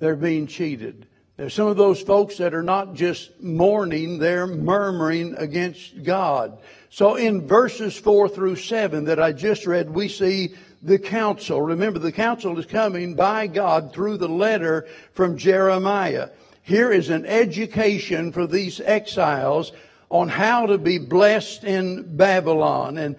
they're 0.00 0.16
being 0.16 0.48
cheated. 0.48 1.06
There's 1.38 1.54
some 1.54 1.68
of 1.68 1.78
those 1.78 2.02
folks 2.02 2.36
that 2.36 2.52
are 2.52 2.62
not 2.62 2.92
just 2.92 3.40
mourning, 3.40 4.18
they're 4.18 4.46
murmuring 4.46 5.34
against 5.38 6.02
God. 6.02 6.58
So 6.90 7.14
in 7.14 7.46
verses 7.46 7.96
four 7.96 8.28
through 8.28 8.56
seven 8.56 9.06
that 9.06 9.18
I 9.18 9.32
just 9.32 9.66
read, 9.66 9.88
we 9.88 10.08
see 10.08 10.54
the 10.84 10.98
counsel. 10.98 11.62
Remember, 11.62 11.98
the 11.98 12.12
counsel 12.12 12.58
is 12.58 12.66
coming 12.66 13.14
by 13.14 13.46
God 13.46 13.92
through 13.92 14.18
the 14.18 14.28
letter 14.28 14.86
from 15.14 15.38
Jeremiah. 15.38 16.28
Here 16.62 16.92
is 16.92 17.08
an 17.08 17.24
education 17.26 18.32
for 18.32 18.46
these 18.46 18.80
exiles 18.80 19.72
on 20.10 20.28
how 20.28 20.66
to 20.66 20.78
be 20.78 20.98
blessed 20.98 21.64
in 21.64 22.16
Babylon. 22.16 22.98
And, 22.98 23.16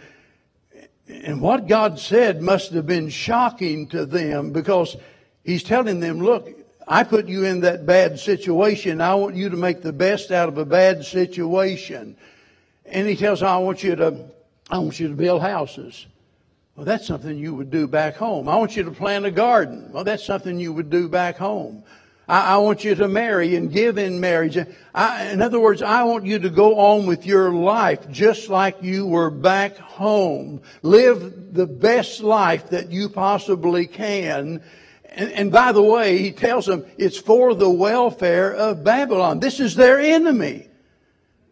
and 1.08 1.42
what 1.42 1.68
God 1.68 2.00
said 2.00 2.42
must 2.42 2.72
have 2.72 2.86
been 2.86 3.10
shocking 3.10 3.88
to 3.90 4.06
them 4.06 4.52
because 4.52 4.96
He's 5.44 5.64
telling 5.64 6.00
them, 6.00 6.20
look, 6.20 6.50
I 6.88 7.04
put 7.04 7.28
you 7.28 7.46
in 7.46 7.62
that 7.62 7.86
bad 7.86 8.20
situation. 8.20 9.02
I 9.02 9.16
want 9.16 9.36
you 9.36 9.50
to 9.50 9.58
make 9.58 9.82
the 9.82 9.94
best 9.94 10.32
out 10.32 10.50
of 10.50 10.58
a 10.58 10.66
bad 10.66 11.04
situation. 11.04 12.16
And 12.86 13.08
He 13.08 13.16
tells 13.16 13.40
them, 13.40 13.50
I 13.50 13.58
want 13.58 13.84
you 13.84 13.96
to, 13.96 14.26
I 14.70 14.78
want 14.78 15.00
you 15.00 15.08
to 15.08 15.16
build 15.16 15.42
houses. 15.42 16.06
Well, 16.76 16.86
that's 16.86 17.08
something 17.08 17.38
you 17.38 17.56
would 17.56 17.72
do 17.72 17.88
back 17.88 18.18
home. 18.18 18.50
I 18.50 18.58
want 18.58 18.76
you 18.76 18.84
to 18.84 18.92
plant 18.92 19.26
a 19.26 19.32
garden. 19.32 19.92
Well, 19.94 20.04
that's 20.04 20.26
something 20.26 20.60
you 20.60 20.74
would 20.74 20.90
do 20.90 21.08
back 21.08 21.38
home. 21.38 21.86
I, 22.28 22.56
I 22.56 22.58
want 22.58 22.84
you 22.84 22.96
to 22.96 23.08
marry 23.08 23.56
and 23.56 23.72
give 23.72 23.98
in 23.98 24.20
marriage. 24.20 24.58
I, 24.94 25.28
in 25.28 25.42
other 25.42 25.60
words, 25.60 25.82
I 25.82 26.04
want 26.04 26.26
you 26.26 26.38
to 26.40 26.50
go 26.50 26.78
on 26.78 27.06
with 27.06 27.26
your 27.26 27.54
life 27.54 28.10
just 28.12 28.50
like 28.50 28.84
you 28.84 29.08
were 29.08 29.30
back 29.30 29.78
home. 29.78 30.62
Live 30.82 31.54
the 31.54 31.66
best 31.66 32.20
life 32.20 32.72
that 32.72 32.92
you 32.92 33.08
possibly 33.08 33.88
can. 33.88 34.62
And, 35.12 35.32
and 35.32 35.52
by 35.54 35.72
the 35.72 35.82
way, 35.82 36.18
he 36.18 36.34
tells 36.34 36.66
them 36.66 36.86
it's 36.98 37.18
for 37.18 37.56
the 37.56 37.70
welfare 37.70 38.54
of 38.54 38.84
Babylon. 38.84 39.40
This 39.40 39.62
is 39.62 39.76
their 39.76 39.98
enemy. 39.98 40.68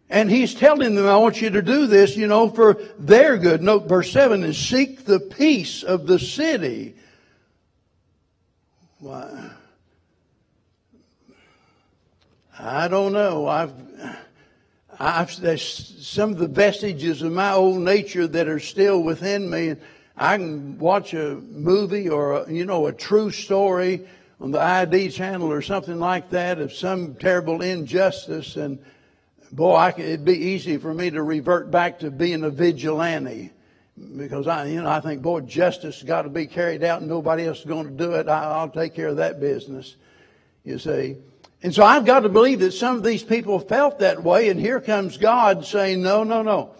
And 0.09 0.29
he's 0.29 0.53
telling 0.53 0.95
them, 0.95 1.07
I 1.07 1.17
want 1.17 1.41
you 1.41 1.49
to 1.51 1.61
do 1.61 1.87
this, 1.87 2.15
you 2.15 2.27
know, 2.27 2.49
for 2.49 2.75
their 2.99 3.37
good. 3.37 3.61
Note 3.63 3.87
verse 3.87 4.11
7 4.11 4.43
is 4.43 4.57
seek 4.57 5.05
the 5.05 5.19
peace 5.19 5.81
of 5.83 6.07
the 6.07 6.19
city. 6.19 6.95
Why? 8.99 9.51
I 12.59 12.87
don't 12.87 13.13
know. 13.13 13.47
I've, 13.47 13.73
I've, 14.99 15.35
there's 15.41 16.07
some 16.07 16.31
of 16.31 16.37
the 16.37 16.47
vestiges 16.47 17.21
of 17.21 17.31
my 17.31 17.53
old 17.53 17.79
nature 17.79 18.27
that 18.27 18.47
are 18.47 18.59
still 18.59 19.01
within 19.01 19.49
me. 19.49 19.75
I 20.15 20.37
can 20.37 20.77
watch 20.77 21.13
a 21.13 21.35
movie 21.35 22.07
or, 22.07 22.43
a, 22.43 22.51
you 22.51 22.65
know, 22.65 22.85
a 22.85 22.93
true 22.93 23.31
story 23.31 24.07
on 24.39 24.51
the 24.51 24.61
ID 24.61 25.09
channel 25.09 25.51
or 25.51 25.61
something 25.61 25.99
like 25.99 26.29
that 26.29 26.59
of 26.59 26.71
some 26.71 27.15
terrible 27.15 27.61
injustice 27.61 28.55
and 28.55 28.77
boy, 29.53 29.73
I, 29.73 29.89
it'd 29.89 30.25
be 30.25 30.37
easy 30.37 30.77
for 30.77 30.93
me 30.93 31.11
to 31.11 31.21
revert 31.21 31.69
back 31.69 31.99
to 31.99 32.11
being 32.11 32.43
a 32.43 32.49
vigilante 32.49 33.51
because 34.17 34.47
I, 34.47 34.65
you 34.65 34.81
know, 34.81 34.89
I 34.89 34.99
think, 34.99 35.21
boy, 35.21 35.41
justice 35.41 36.01
got 36.01 36.23
to 36.23 36.29
be 36.29 36.47
carried 36.47 36.83
out 36.83 37.01
and 37.01 37.09
nobody 37.09 37.45
else 37.45 37.59
is 37.59 37.65
going 37.65 37.85
to 37.85 37.93
do 37.93 38.13
it. 38.13 38.27
I, 38.27 38.63
will 38.63 38.71
take 38.71 38.95
care 38.95 39.09
of 39.09 39.17
that 39.17 39.39
business, 39.39 39.95
you 40.63 40.79
see. 40.79 41.17
And 41.61 41.73
so 41.73 41.83
I've 41.83 42.05
got 42.05 42.21
to 42.21 42.29
believe 42.29 42.59
that 42.59 42.71
some 42.71 42.95
of 42.95 43.03
these 43.03 43.23
people 43.23 43.59
felt 43.59 43.99
that 43.99 44.23
way 44.23 44.49
and 44.49 44.59
here 44.59 44.81
comes 44.81 45.17
God 45.17 45.65
saying, 45.65 46.01
no, 46.01 46.23
no, 46.23 46.41
no. 46.41 46.75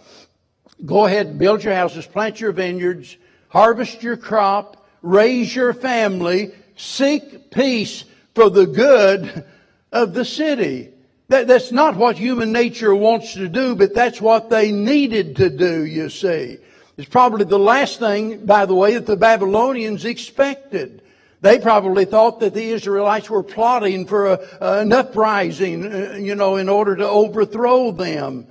Go 0.84 1.06
ahead 1.06 1.38
build 1.38 1.62
your 1.62 1.74
houses, 1.74 2.04
plant 2.04 2.40
your 2.40 2.52
vineyards, 2.52 3.16
harvest 3.48 4.02
your 4.02 4.16
crop, 4.16 4.84
raise 5.00 5.54
your 5.54 5.72
family, 5.72 6.52
seek 6.74 7.52
peace 7.52 8.04
for 8.34 8.50
the 8.50 8.66
good 8.66 9.46
of 9.92 10.12
the 10.12 10.24
city. 10.24 10.93
That, 11.28 11.46
that's 11.46 11.72
not 11.72 11.96
what 11.96 12.18
human 12.18 12.52
nature 12.52 12.94
wants 12.94 13.34
to 13.34 13.48
do, 13.48 13.74
but 13.74 13.94
that's 13.94 14.20
what 14.20 14.50
they 14.50 14.72
needed 14.72 15.36
to 15.36 15.48
do, 15.48 15.84
you 15.84 16.10
see. 16.10 16.58
It's 16.96 17.08
probably 17.08 17.44
the 17.44 17.58
last 17.58 17.98
thing, 17.98 18.44
by 18.44 18.66
the 18.66 18.74
way, 18.74 18.94
that 18.94 19.06
the 19.06 19.16
Babylonians 19.16 20.04
expected. 20.04 21.02
They 21.40 21.58
probably 21.58 22.04
thought 22.04 22.40
that 22.40 22.54
the 22.54 22.70
Israelites 22.70 23.28
were 23.28 23.42
plotting 23.42 24.06
for 24.06 24.32
a, 24.32 24.40
an 24.60 24.92
uprising, 24.92 25.92
uh, 25.92 26.16
you 26.18 26.34
know, 26.34 26.56
in 26.56 26.68
order 26.68 26.94
to 26.96 27.08
overthrow 27.08 27.90
them. 27.90 28.46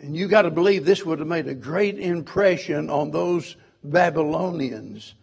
And 0.00 0.16
you 0.16 0.28
got 0.28 0.42
to 0.42 0.50
believe 0.50 0.84
this 0.84 1.04
would 1.04 1.18
have 1.18 1.28
made 1.28 1.46
a 1.48 1.54
great 1.54 1.98
impression 1.98 2.90
on 2.90 3.10
those 3.10 3.56
Babylonians. 3.84 5.14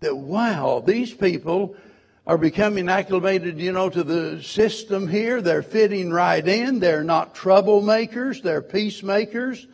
That 0.00 0.16
wow, 0.16 0.82
these 0.84 1.14
people 1.14 1.76
are 2.26 2.38
becoming 2.38 2.88
acclimated, 2.88 3.58
you 3.58 3.72
know, 3.72 3.88
to 3.88 4.04
the 4.04 4.42
system 4.42 5.08
here. 5.08 5.42
They're 5.42 5.62
fitting 5.62 6.10
right 6.10 6.46
in. 6.46 6.78
They're 6.78 7.04
not 7.04 7.34
troublemakers. 7.34 8.42
They're 8.42 8.62
peacemakers. 8.62 9.66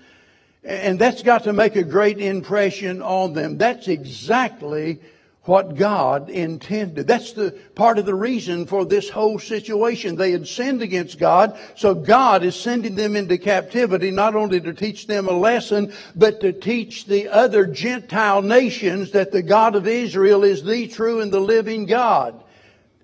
And 0.64 0.98
that's 0.98 1.22
got 1.22 1.44
to 1.44 1.52
make 1.52 1.76
a 1.76 1.84
great 1.84 2.18
impression 2.18 3.02
on 3.02 3.34
them. 3.34 3.58
That's 3.58 3.88
exactly 3.88 5.00
what 5.48 5.74
God 5.74 6.28
intended. 6.28 7.06
That's 7.06 7.32
the 7.32 7.52
part 7.74 7.98
of 7.98 8.06
the 8.06 8.14
reason 8.14 8.66
for 8.66 8.84
this 8.84 9.08
whole 9.08 9.38
situation. 9.38 10.14
They 10.14 10.30
had 10.30 10.46
sinned 10.46 10.82
against 10.82 11.18
God, 11.18 11.58
so 11.74 11.94
God 11.94 12.44
is 12.44 12.54
sending 12.54 12.94
them 12.94 13.16
into 13.16 13.38
captivity 13.38 14.10
not 14.10 14.36
only 14.36 14.60
to 14.60 14.74
teach 14.74 15.06
them 15.06 15.26
a 15.26 15.32
lesson, 15.32 15.92
but 16.14 16.40
to 16.42 16.52
teach 16.52 17.06
the 17.06 17.28
other 17.28 17.66
Gentile 17.66 18.42
nations 18.42 19.12
that 19.12 19.32
the 19.32 19.42
God 19.42 19.74
of 19.74 19.88
Israel 19.88 20.44
is 20.44 20.62
the 20.62 20.86
true 20.86 21.20
and 21.20 21.32
the 21.32 21.40
living 21.40 21.86
God. 21.86 22.44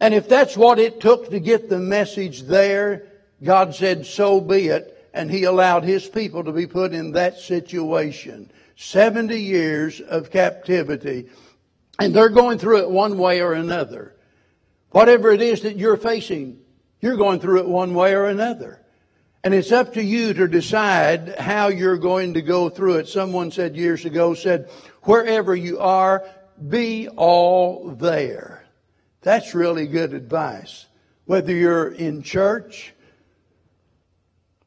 And 0.01 0.13
if 0.13 0.29
that's 0.29 0.57
what 0.57 0.79
it 0.79 1.01
took 1.01 1.31
to 1.31 1.41
get 1.41 1.69
the 1.69 1.79
message 1.79 2.43
there, 2.43 3.07
God 3.43 3.75
said, 3.75 4.07
so 4.07 4.41
be 4.41 4.69
it. 4.69 4.91
And 5.15 5.31
He 5.31 5.45
allowed 5.45 5.85
His 5.85 6.07
people 6.07 6.45
to 6.45 6.53
be 6.53 6.67
put 6.67 6.93
in 6.93 7.13
that 7.13 7.39
situation. 7.39 8.51
70 8.77 9.41
years 9.41 10.01
of 10.01 10.31
captivity. 10.31 11.27
And 11.99 12.15
they're 12.15 12.29
going 12.29 12.59
through 12.59 12.79
it 12.79 12.91
one 12.91 13.19
way 13.19 13.41
or 13.41 13.53
another. 13.53 14.15
Whatever 14.91 15.31
it 15.31 15.43
is 15.43 15.63
that 15.63 15.77
you're 15.77 15.97
facing, 15.97 16.61
you're 17.01 17.17
going 17.17 17.41
through 17.41 17.61
it 17.61 17.69
one 17.69 17.95
way 17.95 18.15
or 18.15 18.27
another. 18.27 18.81
And 19.43 19.53
it's 19.53 19.73
up 19.73 19.95
to 19.95 20.03
you 20.03 20.33
to 20.35 20.49
decide 20.49 21.39
how 21.39 21.69
you're 21.69 21.99
going 21.99 22.35
to 22.35 22.43
go 22.43 22.71
through 22.71 22.97
it. 22.97 23.09
Someone 23.09 23.51
said 23.51 23.77
years 23.77 24.05
ago, 24.05 24.35
said, 24.35 24.71
wherever 25.03 25.55
you 25.55 25.81
are, 25.81 26.25
be 26.69 27.09
all 27.09 27.91
there. 27.91 28.65
That's 29.21 29.55
really 29.55 29.87
good 29.87 30.15
advice. 30.15 30.87
Whether 31.27 31.53
you're 31.53 31.89
in 31.89 32.23
church, 32.23 32.95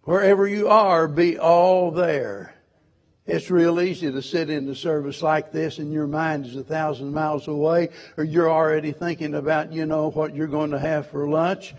wherever 0.04 0.48
you 0.48 0.68
are, 0.68 1.08
be 1.08 1.40
all 1.40 1.92
there. 1.92 2.54
It's 3.28 3.52
real 3.52 3.82
easy 3.82 4.10
to 4.10 4.22
sit 4.22 4.50
in 4.50 4.70
a 4.70 4.76
service 4.76 5.22
like 5.22 5.52
this 5.52 5.80
and 5.80 5.92
your 5.92 6.08
mind 6.08 6.46
is 6.46 6.56
a 6.56 6.64
thousand 6.64 7.14
miles 7.14 7.50
away, 7.50 7.90
or 8.16 8.24
you're 8.24 8.50
already 8.50 8.94
thinking 8.94 9.36
about, 9.36 9.74
you 9.74 9.86
know, 9.86 10.10
what 10.12 10.34
you're 10.34 10.48
going 10.48 10.72
to 10.72 10.80
have 10.80 11.10
for 11.10 11.28
lunch, 11.28 11.76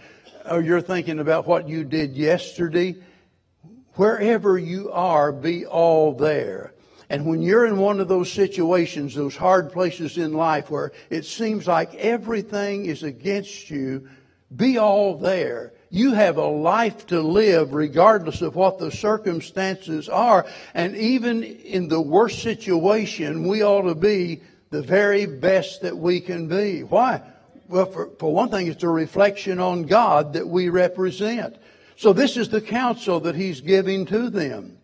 or 0.50 0.60
you're 0.60 0.82
thinking 0.82 1.20
about 1.20 1.46
what 1.46 1.66
you 1.66 1.84
did 1.84 2.18
yesterday. 2.18 2.96
Wherever 3.94 4.58
you 4.58 4.92
are, 4.92 5.32
be 5.32 5.64
all 5.64 6.12
there. 6.12 6.74
And 7.08 7.24
when 7.24 7.40
you're 7.40 7.66
in 7.66 7.78
one 7.78 8.00
of 8.00 8.08
those 8.08 8.30
situations, 8.30 9.14
those 9.14 9.34
hard 9.34 9.72
places 9.72 10.18
in 10.18 10.34
life 10.34 10.68
where 10.68 10.92
it 11.08 11.24
seems 11.24 11.66
like 11.66 11.94
everything 11.94 12.84
is 12.84 13.02
against 13.02 13.70
you, 13.70 14.06
be 14.54 14.76
all 14.76 15.16
there 15.16 15.72
you 15.90 16.12
have 16.12 16.36
a 16.36 16.46
life 16.46 17.06
to 17.06 17.20
live 17.20 17.72
regardless 17.72 18.42
of 18.42 18.54
what 18.54 18.78
the 18.78 18.90
circumstances 18.90 20.08
are. 20.08 20.46
And 20.74 20.96
even 20.96 21.42
in 21.42 21.88
the 21.88 22.00
worst 22.00 22.42
situation, 22.42 23.48
we 23.48 23.62
ought 23.62 23.88
to 23.88 23.94
be 23.94 24.42
the 24.70 24.82
very 24.82 25.26
best 25.26 25.82
that 25.82 25.96
we 25.96 26.20
can 26.20 26.46
be. 26.46 26.82
Why? 26.82 27.22
Well, 27.68 27.86
for, 27.86 28.10
for 28.18 28.32
one 28.32 28.50
thing, 28.50 28.66
it's 28.66 28.82
a 28.82 28.88
reflection 28.88 29.58
on 29.60 29.84
God 29.84 30.34
that 30.34 30.46
we 30.46 30.68
represent. 30.68 31.56
So 31.96 32.12
this 32.12 32.36
is 32.36 32.48
the 32.48 32.60
counsel 32.60 33.20
that 33.20 33.34
he's 33.34 33.60
giving 33.60 34.06
to 34.06 34.30
them. 34.30 34.78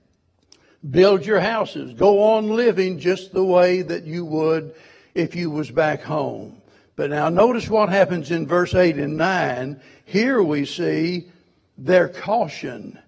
Build 0.89 1.25
your 1.25 1.41
houses. 1.41 1.95
Go 1.95 2.23
on 2.35 2.49
living 2.49 2.99
just 2.99 3.33
the 3.33 3.45
way 3.45 3.83
that 3.83 4.05
you 4.05 4.25
would 4.25 4.75
if 5.15 5.35
you 5.35 5.51
was 5.51 5.71
back 5.71 6.03
home. 6.03 6.61
But 6.97 7.11
now 7.11 7.29
notice 7.29 7.69
what 7.69 7.89
happens 7.89 8.31
in 8.31 8.47
verse 8.47 8.75
8 8.75 8.97
and 8.97 9.17
9. 9.17 9.81
Here 10.05 10.43
we 10.43 10.65
see 10.65 11.29
their 11.77 12.09
caution. 12.09 12.99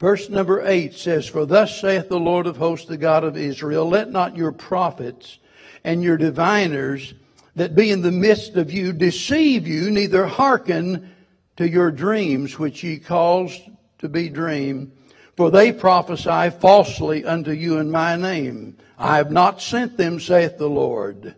Verse 0.00 0.28
number 0.28 0.66
8 0.66 0.94
says, 0.94 1.28
For 1.28 1.46
thus 1.46 1.80
saith 1.80 2.08
the 2.08 2.18
Lord 2.18 2.46
of 2.46 2.56
hosts, 2.56 2.88
the 2.88 2.96
God 2.96 3.22
of 3.22 3.36
Israel, 3.36 3.88
let 3.88 4.10
not 4.10 4.36
your 4.36 4.50
prophets 4.50 5.38
and 5.84 6.02
your 6.02 6.16
diviners 6.16 7.14
that 7.54 7.74
be 7.74 7.90
in 7.90 8.02
the 8.02 8.10
midst 8.10 8.56
of 8.56 8.72
you 8.72 8.92
deceive 8.92 9.68
you, 9.68 9.90
neither 9.90 10.26
hearken 10.26 11.10
to 11.56 11.68
your 11.68 11.90
dreams, 11.90 12.58
which 12.58 12.82
ye 12.82 12.98
caused 12.98 13.60
to 13.98 14.08
be 14.08 14.28
dream. 14.28 14.92
For 15.36 15.50
they 15.50 15.72
prophesy 15.72 16.50
falsely 16.58 17.24
unto 17.24 17.52
you 17.52 17.78
in 17.78 17.90
my 17.90 18.16
name. 18.16 18.76
I 18.98 19.18
have 19.18 19.30
not 19.30 19.62
sent 19.62 19.96
them, 19.96 20.18
saith 20.18 20.58
the 20.58 20.68
Lord. 20.68 21.34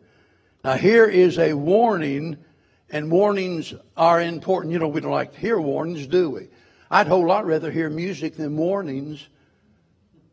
Now 0.64 0.74
here 0.74 1.06
is 1.06 1.38
a 1.38 1.54
warning, 1.54 2.36
and 2.88 3.10
warnings 3.10 3.74
are 3.96 4.20
important. 4.20 4.72
You 4.72 4.78
know, 4.78 4.88
we 4.88 5.00
don't 5.00 5.10
like 5.10 5.32
to 5.32 5.40
hear 5.40 5.60
warnings, 5.60 6.06
do 6.06 6.30
we? 6.30 6.48
I'd 6.88 7.06
a 7.06 7.10
whole 7.10 7.26
lot 7.26 7.46
rather 7.46 7.70
hear 7.70 7.90
music 7.90 8.36
than 8.36 8.56
warnings. 8.56 9.26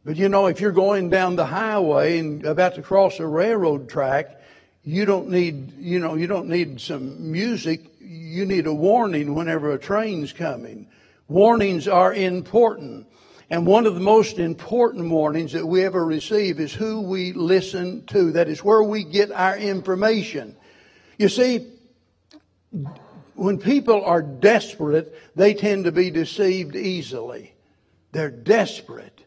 But 0.06 0.18
you 0.18 0.30
know, 0.30 0.46
if 0.46 0.62
you're 0.62 0.72
going 0.72 1.10
down 1.10 1.36
the 1.36 1.46
highway 1.46 2.20
and 2.20 2.46
about 2.46 2.76
to 2.76 2.82
cross 2.82 3.20
a 3.20 3.26
railroad 3.26 3.90
track, 3.90 4.40
you 4.84 5.06
don't 5.06 5.30
need, 5.30 5.74
you 5.78 6.00
know, 6.00 6.16
you 6.16 6.28
don't 6.28 6.48
need 6.48 6.80
some 6.80 7.32
music. 7.32 7.86
You 8.00 8.46
need 8.46 8.68
a 8.68 8.74
warning 8.74 9.34
whenever 9.34 9.72
a 9.72 9.80
train's 9.80 10.32
coming. 10.32 10.88
Warnings 11.28 11.88
are 11.88 12.14
important. 12.14 13.08
And 13.50 13.66
one 13.66 13.88
of 13.88 13.96
the 13.96 14.02
most 14.02 14.38
important 14.38 15.10
warnings 15.10 15.54
that 15.54 15.66
we 15.66 15.84
ever 15.84 16.06
receive 16.06 16.60
is 16.60 16.74
who 16.74 17.02
we 17.02 17.34
listen 17.34 18.06
to. 18.08 18.34
That 18.34 18.48
is 18.48 18.64
where 18.64 18.84
we 18.84 19.04
get 19.04 19.32
our 19.32 19.58
information. 19.58 20.56
You 21.18 21.30
see, 21.30 21.68
when 23.34 23.58
people 23.58 24.06
are 24.06 24.22
desperate, 24.22 25.16
they 25.36 25.56
tend 25.56 25.86
to 25.86 25.92
be 25.92 26.12
deceived 26.12 26.76
easily. 26.76 27.54
They're 28.12 28.30
desperate 28.30 29.26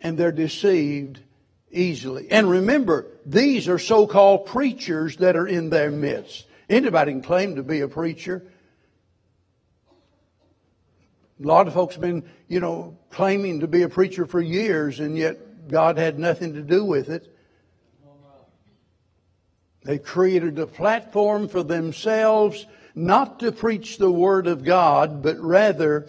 and 0.00 0.18
they're 0.18 0.32
deceived 0.32 1.20
easily. 1.70 2.30
And 2.30 2.50
remember, 2.50 3.06
these 3.24 3.68
are 3.68 3.78
so-called 3.78 4.46
preachers 4.46 5.16
that 5.18 5.36
are 5.36 5.46
in 5.46 5.70
their 5.70 5.90
midst. 5.90 6.46
Anybody 6.68 7.12
can 7.12 7.22
claim 7.22 7.56
to 7.56 7.62
be 7.62 7.80
a 7.80 7.88
preacher. 7.88 8.42
A 11.42 11.46
lot 11.46 11.66
of 11.66 11.74
folks 11.74 11.94
have 11.94 12.02
been, 12.02 12.24
you 12.48 12.60
know, 12.60 12.96
claiming 13.10 13.60
to 13.60 13.66
be 13.66 13.82
a 13.82 13.88
preacher 13.88 14.24
for 14.26 14.40
years, 14.40 15.00
and 15.00 15.18
yet 15.18 15.68
God 15.68 15.98
had 15.98 16.18
nothing 16.18 16.54
to 16.54 16.62
do 16.62 16.84
with 16.84 17.08
it. 17.08 17.30
They 19.82 19.98
created 19.98 20.58
a 20.58 20.66
platform 20.66 21.48
for 21.48 21.62
themselves 21.62 22.66
not 22.94 23.40
to 23.40 23.52
preach 23.52 23.98
the 23.98 24.10
Word 24.10 24.46
of 24.46 24.64
God, 24.64 25.22
but 25.22 25.38
rather, 25.38 26.06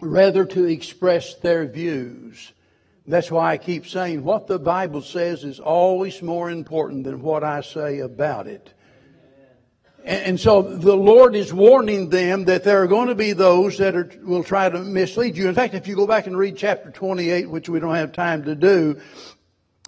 rather 0.00 0.44
to 0.46 0.64
express 0.64 1.34
their 1.34 1.66
views. 1.66 2.52
That's 3.06 3.30
why 3.30 3.52
I 3.52 3.58
keep 3.58 3.86
saying 3.86 4.24
what 4.24 4.46
the 4.46 4.58
Bible 4.58 5.02
says 5.02 5.44
is 5.44 5.60
always 5.60 6.20
more 6.22 6.50
important 6.50 7.04
than 7.04 7.22
what 7.22 7.44
I 7.44 7.60
say 7.60 8.00
about 8.00 8.46
it. 8.46 8.72
And 10.04 10.40
so 10.40 10.62
the 10.62 10.96
Lord 10.96 11.34
is 11.34 11.52
warning 11.52 12.08
them 12.08 12.44
that 12.44 12.64
there 12.64 12.82
are 12.82 12.86
going 12.86 13.08
to 13.08 13.14
be 13.14 13.32
those 13.32 13.78
that 13.78 13.94
are, 13.94 14.10
will 14.22 14.44
try 14.44 14.68
to 14.68 14.78
mislead 14.78 15.36
you. 15.36 15.48
In 15.48 15.54
fact, 15.54 15.74
if 15.74 15.86
you 15.86 15.96
go 15.96 16.06
back 16.06 16.26
and 16.26 16.36
read 16.36 16.56
chapter 16.56 16.90
28, 16.90 17.50
which 17.50 17.68
we 17.68 17.78
don't 17.78 17.94
have 17.94 18.12
time 18.12 18.44
to 18.44 18.54
do, 18.54 19.00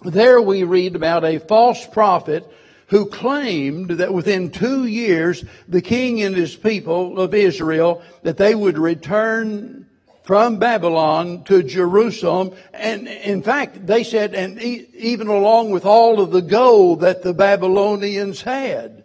there 0.03 0.41
we 0.41 0.63
read 0.63 0.95
about 0.95 1.23
a 1.23 1.39
false 1.39 1.87
prophet 1.87 2.47
who 2.87 3.05
claimed 3.05 3.91
that 3.91 4.13
within 4.13 4.51
two 4.51 4.85
years, 4.85 5.45
the 5.67 5.81
king 5.81 6.21
and 6.21 6.35
his 6.35 6.55
people 6.55 7.19
of 7.19 7.33
Israel, 7.33 8.03
that 8.23 8.37
they 8.37 8.53
would 8.53 8.77
return 8.77 9.87
from 10.23 10.57
Babylon 10.57 11.43
to 11.45 11.63
Jerusalem. 11.63 12.53
And 12.73 13.07
in 13.07 13.41
fact, 13.43 13.87
they 13.87 14.03
said, 14.03 14.35
and 14.35 14.61
even 14.61 15.27
along 15.27 15.71
with 15.71 15.85
all 15.85 16.19
of 16.19 16.31
the 16.31 16.41
gold 16.41 16.99
that 17.01 17.23
the 17.23 17.33
Babylonians 17.33 18.41
had. 18.41 19.00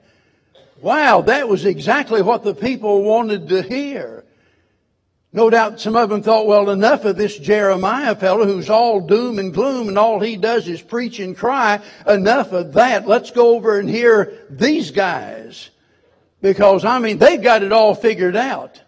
Wow, 0.80 1.22
that 1.22 1.48
was 1.48 1.64
exactly 1.64 2.22
what 2.22 2.42
the 2.42 2.54
people 2.54 3.02
wanted 3.02 3.48
to 3.48 3.62
hear. 3.62 4.24
No 5.32 5.50
doubt 5.50 5.80
some 5.80 5.96
of 5.96 6.08
them 6.08 6.22
thought, 6.22 6.46
well, 6.46 6.70
enough 6.70 7.04
of 7.04 7.16
this 7.16 7.38
Jeremiah 7.38 8.14
fellow 8.14 8.46
who's 8.46 8.70
all 8.70 9.00
doom 9.00 9.38
and 9.38 9.52
gloom 9.52 9.88
and 9.88 9.98
all 9.98 10.18
he 10.18 10.36
does 10.36 10.66
is 10.66 10.80
preach 10.80 11.18
and 11.18 11.36
cry. 11.36 11.80
Enough 12.06 12.52
of 12.52 12.72
that. 12.72 13.06
Let's 13.06 13.30
go 13.32 13.54
over 13.54 13.78
and 13.78 13.88
hear 13.88 14.46
these 14.48 14.92
guys. 14.92 15.68
Because, 16.40 16.84
I 16.84 17.00
mean, 17.00 17.18
they've 17.18 17.42
got 17.42 17.62
it 17.62 17.72
all 17.72 17.94
figured 17.94 18.36
out. 18.36 18.80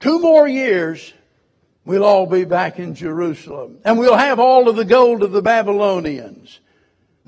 Two 0.00 0.18
more 0.18 0.48
years, 0.48 1.12
we'll 1.84 2.04
all 2.04 2.26
be 2.26 2.44
back 2.44 2.78
in 2.78 2.94
Jerusalem. 2.94 3.78
And 3.84 3.98
we'll 3.98 4.16
have 4.16 4.40
all 4.40 4.68
of 4.68 4.76
the 4.76 4.84
gold 4.84 5.22
of 5.22 5.30
the 5.30 5.42
Babylonians. 5.42 6.58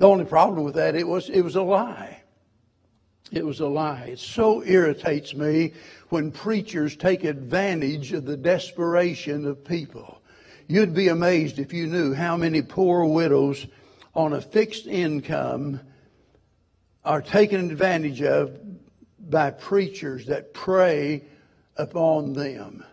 The 0.03 0.09
only 0.09 0.25
problem 0.25 0.65
with 0.65 0.75
that, 0.75 0.97
it 0.97 1.07
was, 1.07 1.29
it 1.29 1.39
was 1.39 1.55
a 1.55 1.61
lie. 1.61 2.23
It 3.31 3.45
was 3.45 3.61
a 3.61 3.67
lie. 3.67 4.07
It 4.07 4.19
so 4.19 4.61
irritates 4.61 5.33
me 5.33 5.71
when 6.09 6.29
preachers 6.29 6.97
take 6.97 7.23
advantage 7.23 8.11
of 8.11 8.25
the 8.25 8.35
desperation 8.35 9.45
of 9.45 9.63
people. 9.63 10.21
You'd 10.67 10.93
be 10.93 11.07
amazed 11.07 11.57
if 11.57 11.71
you 11.71 11.87
knew 11.87 12.13
how 12.13 12.35
many 12.35 12.61
poor 12.61 13.05
widows 13.05 13.65
on 14.13 14.33
a 14.33 14.41
fixed 14.41 14.87
income 14.87 15.79
are 17.05 17.21
taken 17.21 17.71
advantage 17.71 18.21
of 18.21 18.59
by 19.29 19.51
preachers 19.51 20.25
that 20.25 20.53
prey 20.53 21.23
upon 21.77 22.33
them 22.33 22.83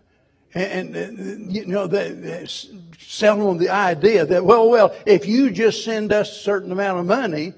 and, 0.54 0.96
and 0.96 1.48
uh, 1.48 1.52
you 1.52 1.66
know, 1.66 1.86
they, 1.86 2.46
selling 2.98 3.46
them 3.46 3.58
the 3.58 3.70
idea 3.70 4.26
that, 4.26 4.44
well, 4.44 4.68
well, 4.68 4.94
if 5.06 5.26
you 5.26 5.50
just 5.50 5.84
send 5.84 6.12
us 6.12 6.30
a 6.30 6.42
certain 6.42 6.72
amount 6.72 6.98
of 6.98 7.06
money, 7.06 7.54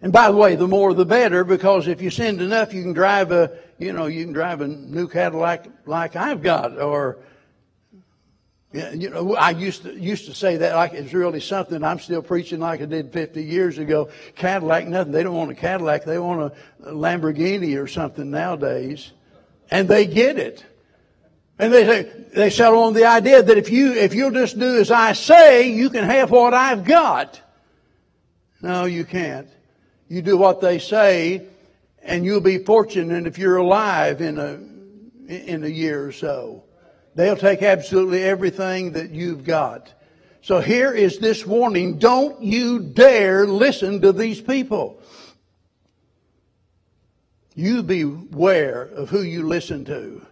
and 0.00 0.12
by 0.12 0.30
the 0.30 0.36
way, 0.36 0.56
the 0.56 0.68
more 0.68 0.94
the 0.94 1.04
better, 1.04 1.44
because 1.44 1.86
if 1.86 2.00
you 2.00 2.10
send 2.10 2.40
enough, 2.40 2.72
you 2.72 2.82
can 2.82 2.92
drive 2.92 3.32
a, 3.32 3.58
you 3.78 3.92
know, 3.92 4.06
you 4.06 4.24
can 4.24 4.32
drive 4.32 4.60
a 4.60 4.68
new 4.68 5.08
Cadillac 5.08 5.66
like 5.86 6.16
I've 6.16 6.42
got, 6.42 6.80
or, 6.80 7.18
you 8.72 9.10
know, 9.10 9.34
I 9.34 9.50
used 9.50 9.82
to, 9.82 9.92
used 9.92 10.26
to 10.26 10.34
say 10.34 10.58
that 10.58 10.76
like 10.76 10.92
it's 10.92 11.12
really 11.12 11.40
something. 11.40 11.82
I'm 11.82 11.98
still 11.98 12.22
preaching 12.22 12.60
like 12.60 12.80
I 12.80 12.86
did 12.86 13.12
50 13.12 13.42
years 13.42 13.78
ago. 13.78 14.08
Cadillac, 14.36 14.86
nothing. 14.86 15.12
They 15.12 15.24
don't 15.24 15.34
want 15.34 15.50
a 15.50 15.56
Cadillac. 15.56 16.04
They 16.04 16.18
want 16.18 16.52
a 16.84 16.92
Lamborghini 16.92 17.82
or 17.82 17.88
something 17.88 18.30
nowadays. 18.30 19.10
And 19.72 19.88
they 19.88 20.06
get 20.06 20.38
it. 20.38 20.64
And 21.60 21.74
they 21.74 21.84
say, 21.84 22.10
they 22.34 22.48
settle 22.48 22.84
on 22.84 22.94
the 22.94 23.04
idea 23.04 23.42
that 23.42 23.58
if 23.58 23.70
you, 23.70 23.92
if 23.92 24.14
you'll 24.14 24.30
just 24.30 24.58
do 24.58 24.78
as 24.78 24.90
I 24.90 25.12
say, 25.12 25.70
you 25.70 25.90
can 25.90 26.04
have 26.04 26.30
what 26.30 26.54
I've 26.54 26.84
got. 26.84 27.38
No, 28.62 28.86
you 28.86 29.04
can't. 29.04 29.46
You 30.08 30.22
do 30.22 30.38
what 30.38 30.62
they 30.62 30.78
say, 30.78 31.46
and 32.02 32.24
you'll 32.24 32.40
be 32.40 32.64
fortunate 32.64 33.26
if 33.26 33.36
you're 33.36 33.58
alive 33.58 34.22
in 34.22 34.38
a, 34.38 34.54
in 35.30 35.62
a 35.62 35.68
year 35.68 36.02
or 36.06 36.12
so. 36.12 36.64
They'll 37.14 37.36
take 37.36 37.62
absolutely 37.62 38.22
everything 38.22 38.92
that 38.92 39.10
you've 39.10 39.44
got. 39.44 39.92
So 40.40 40.60
here 40.60 40.92
is 40.94 41.18
this 41.18 41.44
warning. 41.44 41.98
Don't 41.98 42.42
you 42.42 42.78
dare 42.80 43.46
listen 43.46 44.00
to 44.00 44.14
these 44.14 44.40
people. 44.40 44.98
You 47.54 47.82
beware 47.82 48.80
of 48.80 49.10
who 49.10 49.20
you 49.20 49.46
listen 49.46 49.84
to. 49.84 50.26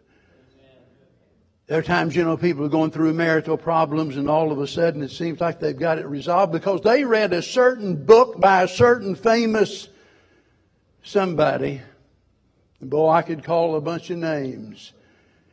There 1.69 1.79
are 1.79 1.83
times, 1.83 2.17
you 2.17 2.25
know, 2.25 2.39
people 2.39 2.65
are 2.65 2.71
going 2.71 2.91
through 2.91 3.13
marital 3.13 3.59
problems 3.59 4.17
and 4.17 4.27
all 4.27 4.51
of 4.51 4.59
a 4.59 4.67
sudden 4.67 5.03
it 5.03 5.11
seems 5.11 5.39
like 5.39 5.61
they've 5.61 5.79
got 5.79 5.99
it 5.99 6.07
resolved 6.07 6.51
because 6.51 6.81
they 6.81 7.05
read 7.05 7.35
a 7.35 7.43
certain 7.43 8.07
book 8.07 8.41
by 8.41 8.63
a 8.63 8.69
certain 8.69 9.15
famous 9.15 9.89
somebody. 11.03 11.83
Boy, 12.81 13.11
I 13.11 13.21
could 13.21 13.45
call 13.45 13.77
a 13.77 13.83
bunch 13.83 14.09
of 14.09 14.17
names. 14.17 14.95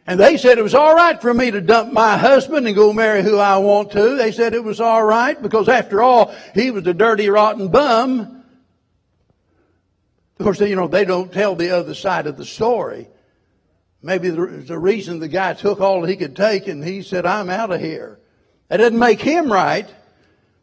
And 0.08 0.18
they 0.18 0.38
said 0.38 0.58
it 0.58 0.64
was 0.64 0.74
all 0.74 0.96
right 0.96 1.22
for 1.22 1.34
me 1.34 1.52
to 1.52 1.60
dump 1.60 1.92
my 1.92 2.18
husband 2.18 2.66
and 2.66 2.78
go 2.78 2.94
marry 2.94 3.22
who 3.22 3.38
I 3.38 3.58
want 3.58 3.92
to. 3.92 4.16
They 4.16 4.32
said 4.32 4.54
it 4.54 4.64
was 4.64 4.80
all 4.80 5.04
right 5.04 5.42
because 5.42 5.68
after 5.68 6.02
all, 6.02 6.34
he 6.54 6.72
was 6.72 6.88
a 6.88 6.94
dirty, 6.94 7.28
rotten 7.28 7.68
bum. 7.68 8.42
Of 10.40 10.44
course, 10.46 10.62
you 10.62 10.78
know, 10.78 10.88
they 10.88 11.04
don't 11.04 11.34
tell 11.34 11.56
the 11.56 11.72
other 11.72 11.94
side 11.94 12.26
of 12.26 12.38
the 12.38 12.46
story. 12.46 13.10
Maybe 14.06 14.30
the 14.30 14.78
reason 14.78 15.18
the 15.18 15.28
guy 15.28 15.56
took 15.56 15.82
all 15.82 16.06
he 16.06 16.16
could 16.16 16.36
take 16.36 16.68
and 16.68 16.84
he 16.84 17.02
said, 17.02 17.26
I'm 17.26 17.50
out 17.50 17.72
of 17.72 17.82
here. 17.82 18.20
That 18.68 18.78
doesn't 18.78 19.00
make 19.00 19.20
him 19.20 19.52
right, 19.52 19.92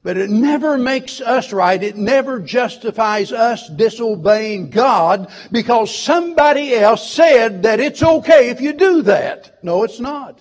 but 0.04 0.16
it 0.16 0.30
never 0.30 0.78
makes 0.78 1.20
us 1.20 1.52
right. 1.52 1.82
It 1.82 1.96
never 1.96 2.38
justifies 2.38 3.32
us 3.32 3.68
disobeying 3.68 4.70
God 4.70 5.28
because 5.50 5.92
somebody 5.92 6.72
else 6.72 7.10
said 7.10 7.64
that 7.64 7.80
it's 7.80 8.00
okay 8.00 8.50
if 8.50 8.60
you 8.60 8.74
do 8.74 9.02
that. 9.02 9.58
No, 9.64 9.82
it's 9.82 9.98
not. 9.98 10.40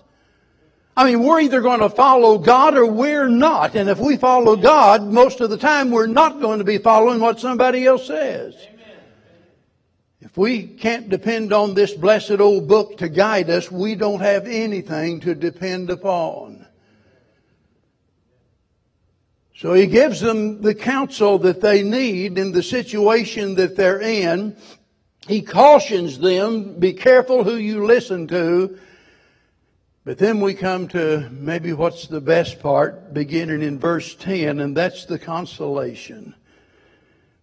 I 0.96 1.06
mean, 1.06 1.24
we're 1.24 1.42
either 1.42 1.62
going 1.62 1.80
to 1.80 1.90
follow 1.90 2.38
God 2.38 2.78
or 2.78 2.86
we're 2.86 3.30
not. 3.30 3.74
And 3.74 3.90
if 3.90 3.98
we 3.98 4.16
follow 4.16 4.56
God, 4.56 5.02
most 5.02 5.42
of 5.42 5.50
the 5.50 5.58
time 5.58 5.90
we're 5.90 6.06
not 6.06 6.40
going 6.40 6.60
to 6.60 6.66
be 6.66 6.78
following 6.78 7.20
what 7.20 7.40
somebody 7.40 7.84
else 7.84 8.06
says. 8.06 8.54
If 10.32 10.38
we 10.38 10.64
can't 10.64 11.10
depend 11.10 11.52
on 11.52 11.74
this 11.74 11.94
blessed 11.94 12.40
old 12.40 12.70
book 12.70 13.00
to 13.00 13.10
guide 13.10 13.50
us, 13.50 13.70
we 13.70 13.96
don't 13.96 14.22
have 14.22 14.48
anything 14.48 15.20
to 15.22 15.36
depend 15.36 15.90
upon. 15.90 16.66
So 19.58 19.74
he 19.74 19.88
gives 19.88 20.22
them 20.22 20.62
the 20.62 20.74
counsel 20.74 21.38
that 21.40 21.60
they 21.60 21.84
need 21.84 22.38
in 22.38 22.54
the 22.54 22.64
situation 22.64 23.56
that 23.56 23.76
they're 23.76 24.00
in. 24.00 24.56
He 25.28 25.42
cautions 25.42 26.18
them, 26.18 26.80
be 26.80 26.94
careful 26.94 27.44
who 27.44 27.58
you 27.58 27.86
listen 27.86 28.26
to. 28.30 28.80
But 30.06 30.18
then 30.18 30.40
we 30.40 30.54
come 30.54 30.88
to 30.90 31.30
maybe 31.30 31.74
what's 31.74 32.08
the 32.08 32.22
best 32.22 32.62
part, 32.62 33.14
beginning 33.14 33.64
in 33.64 33.80
verse 33.80 34.16
10, 34.16 34.62
and 34.62 34.78
that's 34.78 35.04
the 35.06 35.20
consolation. 35.20 36.36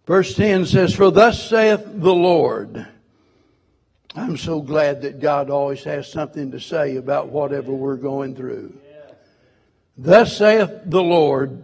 Verse 0.09 0.33
10 0.33 0.65
says, 0.65 0.95
For 0.95 1.11
thus 1.11 1.49
saith 1.49 1.83
the 1.85 2.15
Lord. 2.15 2.87
I'm 4.15 4.37
so 4.37 4.59
glad 4.59 5.03
that 5.03 5.19
God 5.19 5.51
always 5.51 5.83
has 5.83 6.11
something 6.11 6.49
to 6.49 6.59
say 6.59 6.95
about 6.95 7.29
whatever 7.29 7.71
we're 7.71 7.95
going 7.95 8.35
through. 8.35 8.75
Thus 9.95 10.35
saith 10.35 10.71
the 10.85 11.03
Lord, 11.03 11.63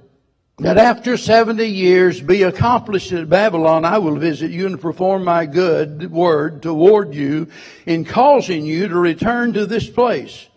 that 0.60 0.78
after 0.78 1.18
70 1.18 1.66
years 1.66 2.22
be 2.22 2.44
accomplished 2.44 3.12
at 3.14 3.28
Babylon, 3.28 3.84
I 3.84 3.98
will 3.98 4.16
visit 4.16 4.52
you 4.52 4.68
and 4.68 4.80
perform 4.80 5.24
my 5.24 5.48
good 5.48 6.12
word 6.12 6.62
toward 6.62 7.16
you 7.16 7.48
in 7.88 8.06
causing 8.06 8.64
you 8.64 8.88
to 8.88 8.96
return 8.96 9.54
to 9.54 9.66
this 9.66 9.90
place. 9.90 10.48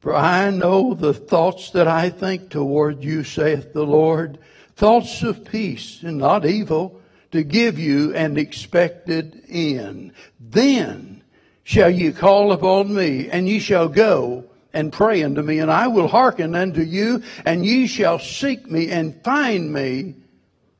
For 0.00 0.16
I 0.16 0.50
know 0.50 0.94
the 0.94 1.14
thoughts 1.14 1.70
that 1.70 1.86
I 1.86 2.10
think 2.10 2.50
toward 2.50 3.04
you, 3.04 3.22
saith 3.22 3.72
the 3.72 3.86
Lord, 3.86 4.40
thoughts 4.74 5.22
of 5.22 5.44
peace 5.44 6.02
and 6.02 6.18
not 6.18 6.44
evil, 6.44 7.00
to 7.34 7.42
give 7.42 7.80
you 7.80 8.14
an 8.14 8.36
expected 8.36 9.42
end. 9.48 10.12
Then 10.38 11.24
shall 11.64 11.90
ye 11.90 12.12
call 12.12 12.52
upon 12.52 12.94
me, 12.94 13.28
and 13.28 13.48
ye 13.48 13.58
shall 13.58 13.88
go 13.88 14.44
and 14.72 14.92
pray 14.92 15.20
unto 15.24 15.42
me, 15.42 15.58
and 15.58 15.68
I 15.68 15.88
will 15.88 16.06
hearken 16.06 16.54
unto 16.54 16.80
you, 16.80 17.24
and 17.44 17.66
ye 17.66 17.88
shall 17.88 18.20
seek 18.20 18.70
me 18.70 18.88
and 18.88 19.20
find 19.24 19.72
me 19.72 20.14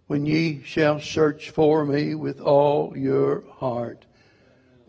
when 0.06 0.26
ye 0.26 0.62
shall 0.62 1.00
search 1.00 1.50
for 1.50 1.84
me 1.84 2.14
with 2.14 2.40
all 2.40 2.96
your 2.96 3.42
heart. 3.54 4.04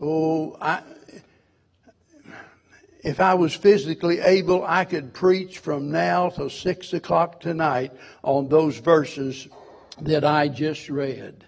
Oh, 0.00 0.56
I, 0.60 0.82
if 3.02 3.18
I 3.18 3.34
was 3.34 3.56
physically 3.56 4.20
able, 4.20 4.64
I 4.64 4.84
could 4.84 5.12
preach 5.12 5.58
from 5.58 5.90
now 5.90 6.28
till 6.28 6.48
six 6.48 6.92
o'clock 6.92 7.40
tonight 7.40 7.90
on 8.22 8.48
those 8.48 8.78
verses 8.78 9.48
that 10.02 10.24
I 10.24 10.46
just 10.46 10.88
read. 10.88 11.42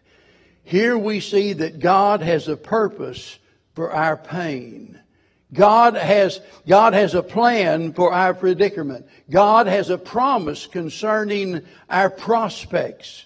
Here 0.68 0.98
we 0.98 1.20
see 1.20 1.54
that 1.54 1.80
God 1.80 2.20
has 2.20 2.46
a 2.46 2.54
purpose 2.54 3.38
for 3.74 3.90
our 3.90 4.18
pain. 4.18 5.00
God 5.50 5.94
has, 5.94 6.42
God 6.66 6.92
has 6.92 7.14
a 7.14 7.22
plan 7.22 7.94
for 7.94 8.12
our 8.12 8.34
predicament. 8.34 9.06
God 9.30 9.66
has 9.66 9.88
a 9.88 9.96
promise 9.96 10.66
concerning 10.66 11.62
our 11.88 12.10
prospects. 12.10 13.24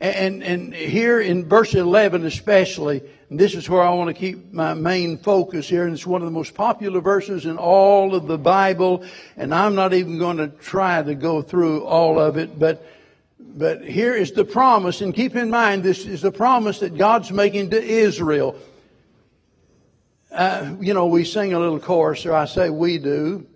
And, 0.00 0.42
and 0.42 0.74
here 0.74 1.20
in 1.20 1.48
verse 1.48 1.74
11 1.74 2.26
especially, 2.26 3.02
this 3.30 3.54
is 3.54 3.68
where 3.68 3.82
I 3.82 3.90
want 3.90 4.08
to 4.08 4.20
keep 4.20 4.52
my 4.52 4.74
main 4.74 5.16
focus 5.18 5.68
here, 5.68 5.84
and 5.84 5.92
it's 5.92 6.04
one 6.04 6.22
of 6.22 6.26
the 6.26 6.32
most 6.32 6.54
popular 6.54 7.00
verses 7.00 7.46
in 7.46 7.56
all 7.56 8.16
of 8.16 8.26
the 8.26 8.38
Bible, 8.38 9.04
and 9.36 9.54
I'm 9.54 9.76
not 9.76 9.94
even 9.94 10.18
going 10.18 10.38
to 10.38 10.48
try 10.48 11.00
to 11.00 11.14
go 11.14 11.40
through 11.40 11.84
all 11.84 12.18
of 12.18 12.36
it, 12.36 12.58
but 12.58 12.84
but 13.56 13.84
here 13.84 14.14
is 14.14 14.32
the 14.32 14.44
promise, 14.44 15.00
and 15.00 15.14
keep 15.14 15.36
in 15.36 15.50
mind 15.50 15.82
this 15.82 16.06
is 16.06 16.22
the 16.22 16.32
promise 16.32 16.80
that 16.80 16.96
God's 16.96 17.30
making 17.30 17.70
to 17.70 17.82
Israel. 17.82 18.56
Uh, 20.30 20.74
you 20.80 20.94
know, 20.94 21.06
we 21.06 21.24
sing 21.24 21.52
a 21.52 21.58
little 21.58 21.80
chorus, 21.80 22.24
or 22.26 22.34
I 22.34 22.44
say 22.44 22.70
we 22.70 22.98
do. 22.98 23.46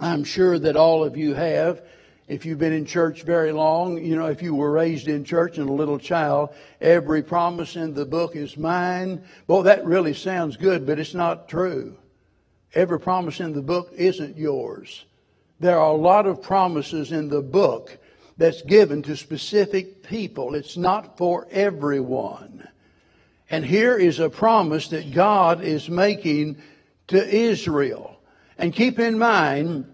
I'm 0.00 0.24
sure 0.24 0.58
that 0.58 0.76
all 0.76 1.04
of 1.04 1.16
you 1.16 1.34
have. 1.34 1.82
If 2.26 2.46
you've 2.46 2.58
been 2.58 2.72
in 2.72 2.86
church 2.86 3.22
very 3.22 3.52
long, 3.52 4.02
you 4.02 4.16
know, 4.16 4.26
if 4.26 4.40
you 4.40 4.54
were 4.54 4.70
raised 4.70 5.08
in 5.08 5.24
church 5.24 5.58
and 5.58 5.68
a 5.68 5.72
little 5.72 5.98
child, 5.98 6.54
every 6.80 7.22
promise 7.22 7.76
in 7.76 7.92
the 7.92 8.06
book 8.06 8.34
is 8.34 8.56
mine. 8.56 9.24
Well, 9.46 9.62
that 9.64 9.84
really 9.84 10.14
sounds 10.14 10.56
good, 10.56 10.86
but 10.86 10.98
it's 10.98 11.12
not 11.12 11.48
true. 11.48 11.96
Every 12.74 12.98
promise 12.98 13.40
in 13.40 13.52
the 13.52 13.62
book 13.62 13.92
isn't 13.94 14.38
yours. 14.38 15.04
There 15.60 15.78
are 15.78 15.92
a 15.92 15.96
lot 15.96 16.26
of 16.26 16.42
promises 16.42 17.12
in 17.12 17.28
the 17.28 17.42
book 17.42 17.98
that's 18.36 18.62
given 18.62 19.02
to 19.02 19.16
specific 19.16 20.02
people. 20.02 20.54
It's 20.54 20.76
not 20.76 21.16
for 21.16 21.46
everyone. 21.50 22.68
And 23.50 23.64
here 23.64 23.96
is 23.96 24.18
a 24.18 24.30
promise 24.30 24.88
that 24.88 25.12
God 25.12 25.62
is 25.62 25.88
making 25.88 26.56
to 27.08 27.28
Israel. 27.28 28.18
And 28.58 28.72
keep 28.72 28.98
in 28.98 29.18
mind 29.18 29.86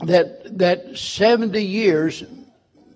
that, 0.00 0.58
that 0.58 0.98
70 0.98 1.62
years 1.62 2.24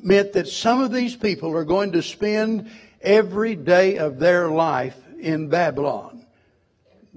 meant 0.01 0.33
that 0.33 0.49
some 0.49 0.81
of 0.81 0.93
these 0.93 1.17
people 1.17 1.55
are 1.57 1.65
going 1.65 1.93
to 1.93 2.03
spend 2.03 2.71
every 3.01 3.55
day 3.55 3.99
of 3.99 4.19
their 4.19 4.49
life 4.49 4.97
in 5.21 5.49
Babylon. 5.49 6.18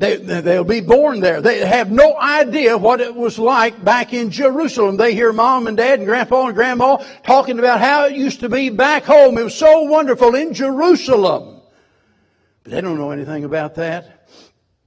They, 0.02 0.16
they'll 0.16 0.64
be 0.64 0.82
born 0.82 1.20
there. 1.20 1.42
They 1.42 1.60
have 1.60 1.92
no 1.92 2.18
idea 2.18 2.76
what 2.76 3.02
it 3.02 3.14
was 3.14 3.38
like 3.38 3.86
back 3.86 4.14
in 4.14 4.32
Jerusalem. 4.32 4.98
They 4.98 5.14
hear 5.14 5.32
mom 5.32 5.68
and 5.68 5.78
dad 5.78 6.00
and 6.00 6.08
grandpa 6.08 6.48
and 6.48 6.56
grandma 6.56 6.98
talking 7.24 7.60
about 7.60 7.80
how 7.80 8.06
it 8.06 8.16
used 8.16 8.40
to 8.40 8.50
be 8.50 8.72
back 8.72 9.04
home. 9.04 9.38
It 9.38 9.44
was 9.44 9.54
so 9.54 9.84
wonderful 9.84 10.34
in 10.34 10.56
Jerusalem. 10.56 11.62
But 12.64 12.72
they 12.72 12.82
don't 12.82 12.98
know 12.98 13.12
anything 13.12 13.44
about 13.44 13.76
that. 13.76 14.28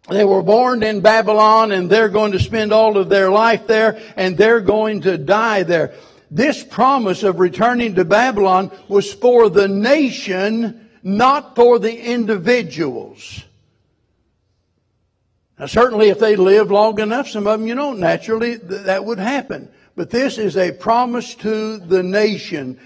They 0.09 0.25
were 0.25 0.43
born 0.43 0.83
in 0.83 1.01
Babylon 1.01 1.71
and 1.71 1.89
they're 1.89 2.09
going 2.09 2.33
to 2.33 2.41
spend 2.41 2.73
all 2.73 2.99
of 2.99 3.09
their 3.09 3.31
life 3.31 3.69
there 3.69 4.03
and 4.17 4.37
they're 4.37 4.61
going 4.61 5.03
to 5.03 5.17
die 5.17 5.63
there. 5.63 5.95
This 6.29 6.65
promise 6.65 7.23
of 7.23 7.39
returning 7.39 7.95
to 7.95 8.05
Babylon 8.05 8.73
was 8.89 9.15
for 9.15 9.49
the 9.49 9.69
nation, 9.69 10.91
not 11.05 11.55
for 11.55 11.79
the 11.79 11.97
individuals. 11.97 13.45
Now 15.65 15.69
certainly 15.69 16.11
if 16.11 16.19
they 16.19 16.37
lived 16.37 16.71
long 16.71 17.01
enough, 17.01 17.27
some 17.27 17.47
of 17.47 17.59
them, 17.59 17.67
you 17.67 17.75
know, 17.75 17.95
naturally 17.95 18.57
that 18.57 19.03
would 19.03 19.19
happen. 19.19 19.71
But 19.97 20.11
this 20.11 20.37
is 20.37 20.59
a 20.59 20.73
promise 20.73 21.35
to 21.37 21.79
the 21.79 22.03
nation. 22.03 22.79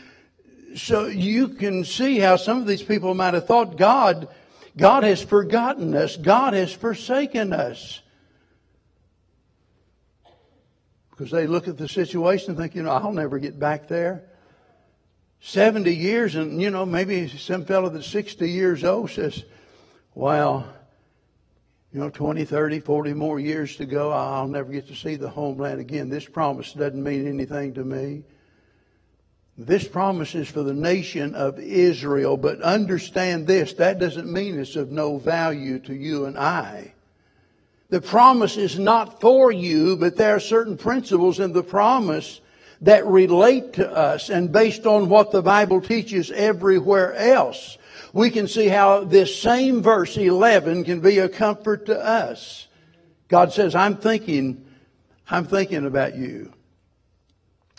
So 0.76 1.06
you 1.06 1.48
can 1.48 1.82
see 1.82 2.20
how 2.20 2.36
some 2.36 2.60
of 2.60 2.68
these 2.68 2.84
people 2.84 3.14
might 3.14 3.34
have 3.34 3.48
thought 3.48 3.76
God 3.76 4.28
God 4.76 5.02
has 5.02 5.20
forgotten 5.20 5.92
us. 5.96 6.16
God 6.16 6.54
has 6.54 6.72
forsaken 6.72 7.52
us. 7.52 8.00
Because 11.10 11.32
they 11.32 11.48
look 11.48 11.66
at 11.66 11.78
the 11.78 11.88
situation 11.88 12.50
and 12.50 12.58
think, 12.58 12.76
you 12.76 12.84
know, 12.84 12.92
I'll 12.92 13.10
never 13.10 13.40
get 13.40 13.58
back 13.58 13.88
there. 13.88 14.22
70 15.40 15.92
years, 15.92 16.36
and, 16.36 16.62
you 16.62 16.70
know, 16.70 16.86
maybe 16.86 17.26
some 17.26 17.64
fellow 17.64 17.88
that's 17.88 18.06
60 18.06 18.48
years 18.48 18.84
old 18.84 19.10
says, 19.10 19.42
well, 20.14 20.77
you 21.92 22.00
know, 22.00 22.10
20, 22.10 22.44
30, 22.44 22.80
40 22.80 23.14
more 23.14 23.40
years 23.40 23.76
to 23.76 23.86
go, 23.86 24.12
I'll 24.12 24.46
never 24.46 24.70
get 24.72 24.88
to 24.88 24.94
see 24.94 25.16
the 25.16 25.30
homeland 25.30 25.80
again. 25.80 26.10
This 26.10 26.26
promise 26.26 26.72
doesn't 26.72 27.02
mean 27.02 27.26
anything 27.26 27.74
to 27.74 27.84
me. 27.84 28.24
This 29.56 29.88
promise 29.88 30.34
is 30.34 30.48
for 30.48 30.62
the 30.62 30.74
nation 30.74 31.34
of 31.34 31.58
Israel, 31.58 32.36
but 32.36 32.60
understand 32.62 33.46
this, 33.46 33.72
that 33.74 33.98
doesn't 33.98 34.30
mean 34.30 34.58
it's 34.58 34.76
of 34.76 34.92
no 34.92 35.18
value 35.18 35.80
to 35.80 35.94
you 35.94 36.26
and 36.26 36.38
I. 36.38 36.92
The 37.88 38.00
promise 38.00 38.56
is 38.56 38.78
not 38.78 39.20
for 39.20 39.50
you, 39.50 39.96
but 39.96 40.16
there 40.16 40.36
are 40.36 40.40
certain 40.40 40.76
principles 40.76 41.40
in 41.40 41.52
the 41.52 41.62
promise 41.62 42.40
that 42.82 43.06
relate 43.06 43.72
to 43.74 43.90
us 43.90 44.28
and 44.28 44.52
based 44.52 44.86
on 44.86 45.08
what 45.08 45.32
the 45.32 45.42
Bible 45.42 45.80
teaches 45.80 46.30
everywhere 46.30 47.14
else. 47.14 47.78
We 48.12 48.30
can 48.30 48.48
see 48.48 48.68
how 48.68 49.04
this 49.04 49.40
same 49.40 49.82
verse 49.82 50.16
11 50.16 50.84
can 50.84 51.00
be 51.00 51.18
a 51.18 51.28
comfort 51.28 51.86
to 51.86 51.98
us. 51.98 52.66
God 53.28 53.52
says, 53.52 53.74
I'm 53.74 53.96
thinking, 53.96 54.66
I'm 55.28 55.46
thinking 55.46 55.86
about 55.86 56.16
you. 56.16 56.52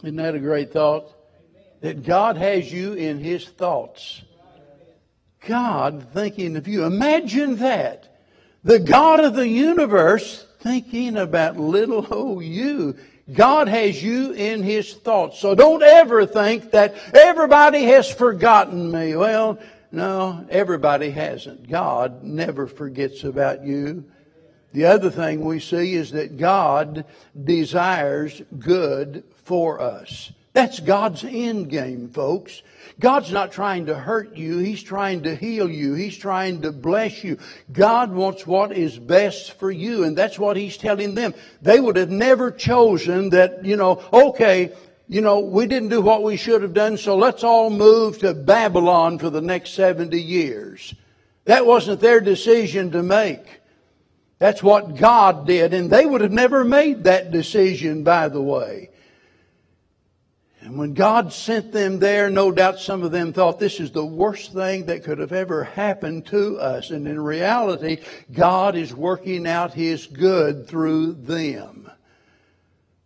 Isn't 0.03 0.15
that 0.17 0.36
a 0.36 0.39
great 0.39 0.71
thought? 0.71 1.13
that 1.82 2.03
God 2.03 2.38
has 2.38 2.71
you 2.71 2.93
in 2.93 3.19
His 3.19 3.47
thoughts. 3.47 4.21
God 5.47 6.08
thinking 6.13 6.58
of 6.58 6.67
you. 6.67 6.86
Imagine 6.86 7.58
that. 7.58 8.05
The 8.63 8.79
God 8.79 9.21
of 9.21 9.36
the 9.36 9.47
universe 9.47 10.45
thinking 10.60 11.15
about 11.15 11.58
little 11.58 12.05
old 12.13 12.43
you. 12.43 12.97
God 13.32 13.69
has 13.69 14.01
you 14.03 14.34
in 14.34 14.63
His 14.63 14.93
thoughts. 14.93 15.39
So 15.39 15.55
don't 15.55 15.84
ever 15.84 16.25
think 16.25 16.71
that 16.71 16.95
everybody 17.13 17.84
has 17.86 18.12
forgotten 18.12 18.91
me. 18.91 19.15
Well, 19.15 19.60
no, 19.91 20.45
everybody 20.49 21.10
hasn't. 21.10 21.69
God 21.69 22.23
never 22.23 22.67
forgets 22.67 23.23
about 23.23 23.63
you. 23.63 24.06
The 24.71 24.86
other 24.86 25.10
thing 25.10 25.43
we 25.43 25.60
see 25.60 25.95
is 25.95 26.12
that 26.12 26.38
God 26.38 27.06
desires 27.43 28.41
good 28.60 29.23
for 29.45 29.82
us. 29.82 30.32
That's 30.54 30.80
God's 30.80 31.23
end 31.23 31.69
game, 31.69 32.10
folks. 32.10 32.62
God's 32.99 33.32
not 33.32 33.52
trying 33.52 33.86
to 33.86 33.95
hurt 33.95 34.36
you. 34.36 34.58
He's 34.58 34.84
trying 34.84 35.23
to 35.23 35.36
heal 35.36 35.69
you. 35.69 35.93
He's 35.93 36.17
trying 36.17 36.63
to 36.63 36.71
bless 36.71 37.23
you. 37.23 37.38
God 37.71 38.12
wants 38.12 38.45
what 38.45 38.71
is 38.71 38.97
best 38.97 39.54
for 39.54 39.71
you. 39.71 40.04
And 40.04 40.17
that's 40.17 40.38
what 40.38 40.58
He's 40.58 40.75
telling 40.75 41.15
them. 41.15 41.34
They 41.62 41.80
would 41.80 41.95
have 41.95 42.10
never 42.10 42.52
chosen 42.52 43.30
that, 43.30 43.63
you 43.63 43.78
know, 43.78 44.04
okay, 44.12 44.73
you 45.10 45.22
know, 45.22 45.39
we 45.39 45.65
didn't 45.65 45.89
do 45.89 46.02
what 46.02 46.22
we 46.22 46.38
should 46.38 46.62
have 46.62 46.76
done, 46.76 46.95
so 46.95 47.17
let's 47.17 47.43
all 47.43 47.72
move 47.72 48.19
to 48.19 48.36
Babylon 48.36 49.17
for 49.17 49.32
the 49.32 49.41
next 49.41 49.72
70 49.72 50.22
years. 50.22 50.93
That 51.45 51.65
wasn't 51.65 52.00
their 52.00 52.22
decision 52.22 52.91
to 52.91 53.02
make. 53.02 53.43
That's 54.38 54.62
what 54.62 54.98
God 54.98 55.48
did, 55.48 55.74
and 55.74 55.89
they 55.89 56.06
would 56.06 56.22
have 56.22 56.32
never 56.32 56.63
made 56.63 57.06
that 57.06 57.32
decision, 57.32 58.04
by 58.04 58.30
the 58.30 58.41
way. 58.41 58.91
And 60.62 60.78
when 60.78 60.93
God 60.93 61.34
sent 61.34 61.72
them 61.72 61.98
there, 61.98 62.30
no 62.30 62.52
doubt 62.52 62.80
some 62.80 63.02
of 63.02 63.12
them 63.12 63.34
thought 63.34 63.60
this 63.60 63.80
is 63.80 63.89
the 63.89 64.06
worst 64.06 64.54
thing 64.54 64.86
that 64.86 65.04
could 65.04 65.17
have 65.17 65.32
ever 65.32 65.63
happened 65.63 66.28
to 66.28 66.60
us. 66.60 66.91
And 66.91 67.08
in 67.08 67.19
reality, 67.19 67.98
God 68.32 68.76
is 68.76 68.93
working 68.93 69.48
out 69.48 69.74
His 69.74 70.06
good 70.06 70.67
through 70.67 71.13
them. 71.13 71.89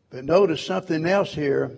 But 0.09 0.25
notice 0.25 0.65
something 0.65 1.05
else 1.05 1.33
here. 1.33 1.71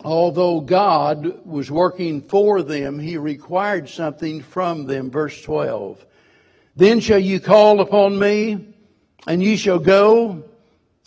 Although 0.00 0.60
God 0.60 1.46
was 1.46 1.70
working 1.70 2.22
for 2.22 2.62
them, 2.62 2.98
He 2.98 3.16
required 3.16 3.88
something 3.88 4.40
from 4.40 4.86
them. 4.86 5.10
Verse 5.10 5.40
12. 5.42 6.04
Then 6.74 7.00
shall 7.00 7.18
you 7.18 7.38
call 7.38 7.80
upon 7.80 8.18
me, 8.18 8.74
and 9.26 9.42
ye 9.42 9.56
shall 9.56 9.78
go 9.78 10.44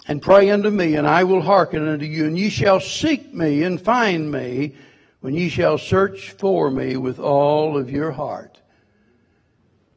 and 0.08 0.22
pray 0.22 0.52
unto 0.52 0.70
me, 0.70 0.96
and 0.96 1.08
I 1.08 1.24
will 1.24 1.42
hearken 1.42 1.88
unto 1.88 2.06
you, 2.06 2.26
and 2.26 2.38
ye 2.38 2.50
shall 2.50 2.80
seek 2.80 3.34
me 3.34 3.64
and 3.64 3.82
find 3.82 4.32
me 4.32 4.76
when 5.22 5.34
ye 5.34 5.50
shall 5.50 5.80
search 5.80 6.32
for 6.32 6.70
me 6.70 6.98
with 6.98 7.20
all 7.20 7.78
of 7.78 7.90
your 7.90 8.12
heart. 8.12 8.60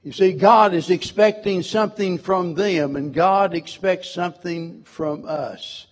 You 0.02 0.12
see, 0.12 0.32
God 0.32 0.72
is 0.72 0.88
expecting 0.88 1.62
something 1.62 2.16
from 2.16 2.54
them, 2.54 2.96
and 2.96 3.12
God 3.12 3.54
expects 3.54 4.10
something 4.10 4.82
from 4.84 5.26
us. 5.26 5.87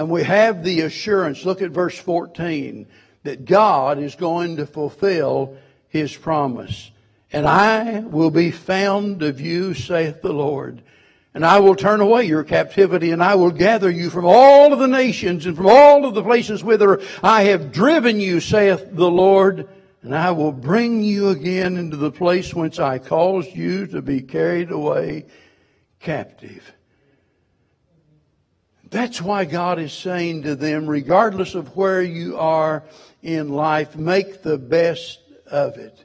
And 0.00 0.08
we 0.08 0.22
have 0.22 0.64
the 0.64 0.80
assurance, 0.80 1.44
look 1.44 1.60
at 1.60 1.72
verse 1.72 1.98
14, 1.98 2.86
that 3.24 3.44
God 3.44 3.98
is 3.98 4.14
going 4.14 4.56
to 4.56 4.64
fulfill 4.64 5.58
His 5.88 6.16
promise. 6.16 6.90
And 7.30 7.46
I 7.46 8.00
will 8.00 8.30
be 8.30 8.50
found 8.50 9.22
of 9.22 9.42
you, 9.42 9.74
saith 9.74 10.22
the 10.22 10.32
Lord 10.32 10.82
and 11.34 11.44
I 11.44 11.60
will 11.60 11.76
turn 11.76 12.00
away 12.00 12.24
your 12.24 12.42
captivity, 12.42 13.12
and 13.12 13.22
I 13.22 13.36
will 13.36 13.52
gather 13.52 13.90
you 13.90 14.10
from 14.10 14.24
all 14.24 14.72
of 14.72 14.80
the 14.80 14.88
nations 14.88 15.46
and 15.46 15.56
from 15.56 15.68
all 15.68 16.04
of 16.04 16.14
the 16.14 16.24
places 16.24 16.64
whither 16.64 17.00
I 17.22 17.44
have 17.44 17.70
driven 17.70 18.18
you, 18.18 18.40
saith 18.40 18.88
the 18.90 19.10
Lord, 19.10 19.68
and 20.02 20.12
I 20.12 20.32
will 20.32 20.50
bring 20.50 21.04
you 21.04 21.28
again 21.28 21.76
into 21.76 21.96
the 21.96 22.10
place 22.10 22.52
whence 22.52 22.80
I 22.80 22.98
caused 22.98 23.54
you 23.54 23.86
to 23.88 24.02
be 24.02 24.22
carried 24.22 24.72
away 24.72 25.26
captive. 26.00 26.72
That's 28.90 29.22
why 29.22 29.44
God 29.44 29.78
is 29.78 29.92
saying 29.92 30.42
to 30.42 30.56
them, 30.56 30.86
regardless 30.86 31.54
of 31.54 31.76
where 31.76 32.02
you 32.02 32.36
are 32.38 32.82
in 33.22 33.48
life, 33.48 33.96
make 33.96 34.42
the 34.42 34.58
best 34.58 35.20
of 35.46 35.76
it. 35.76 36.04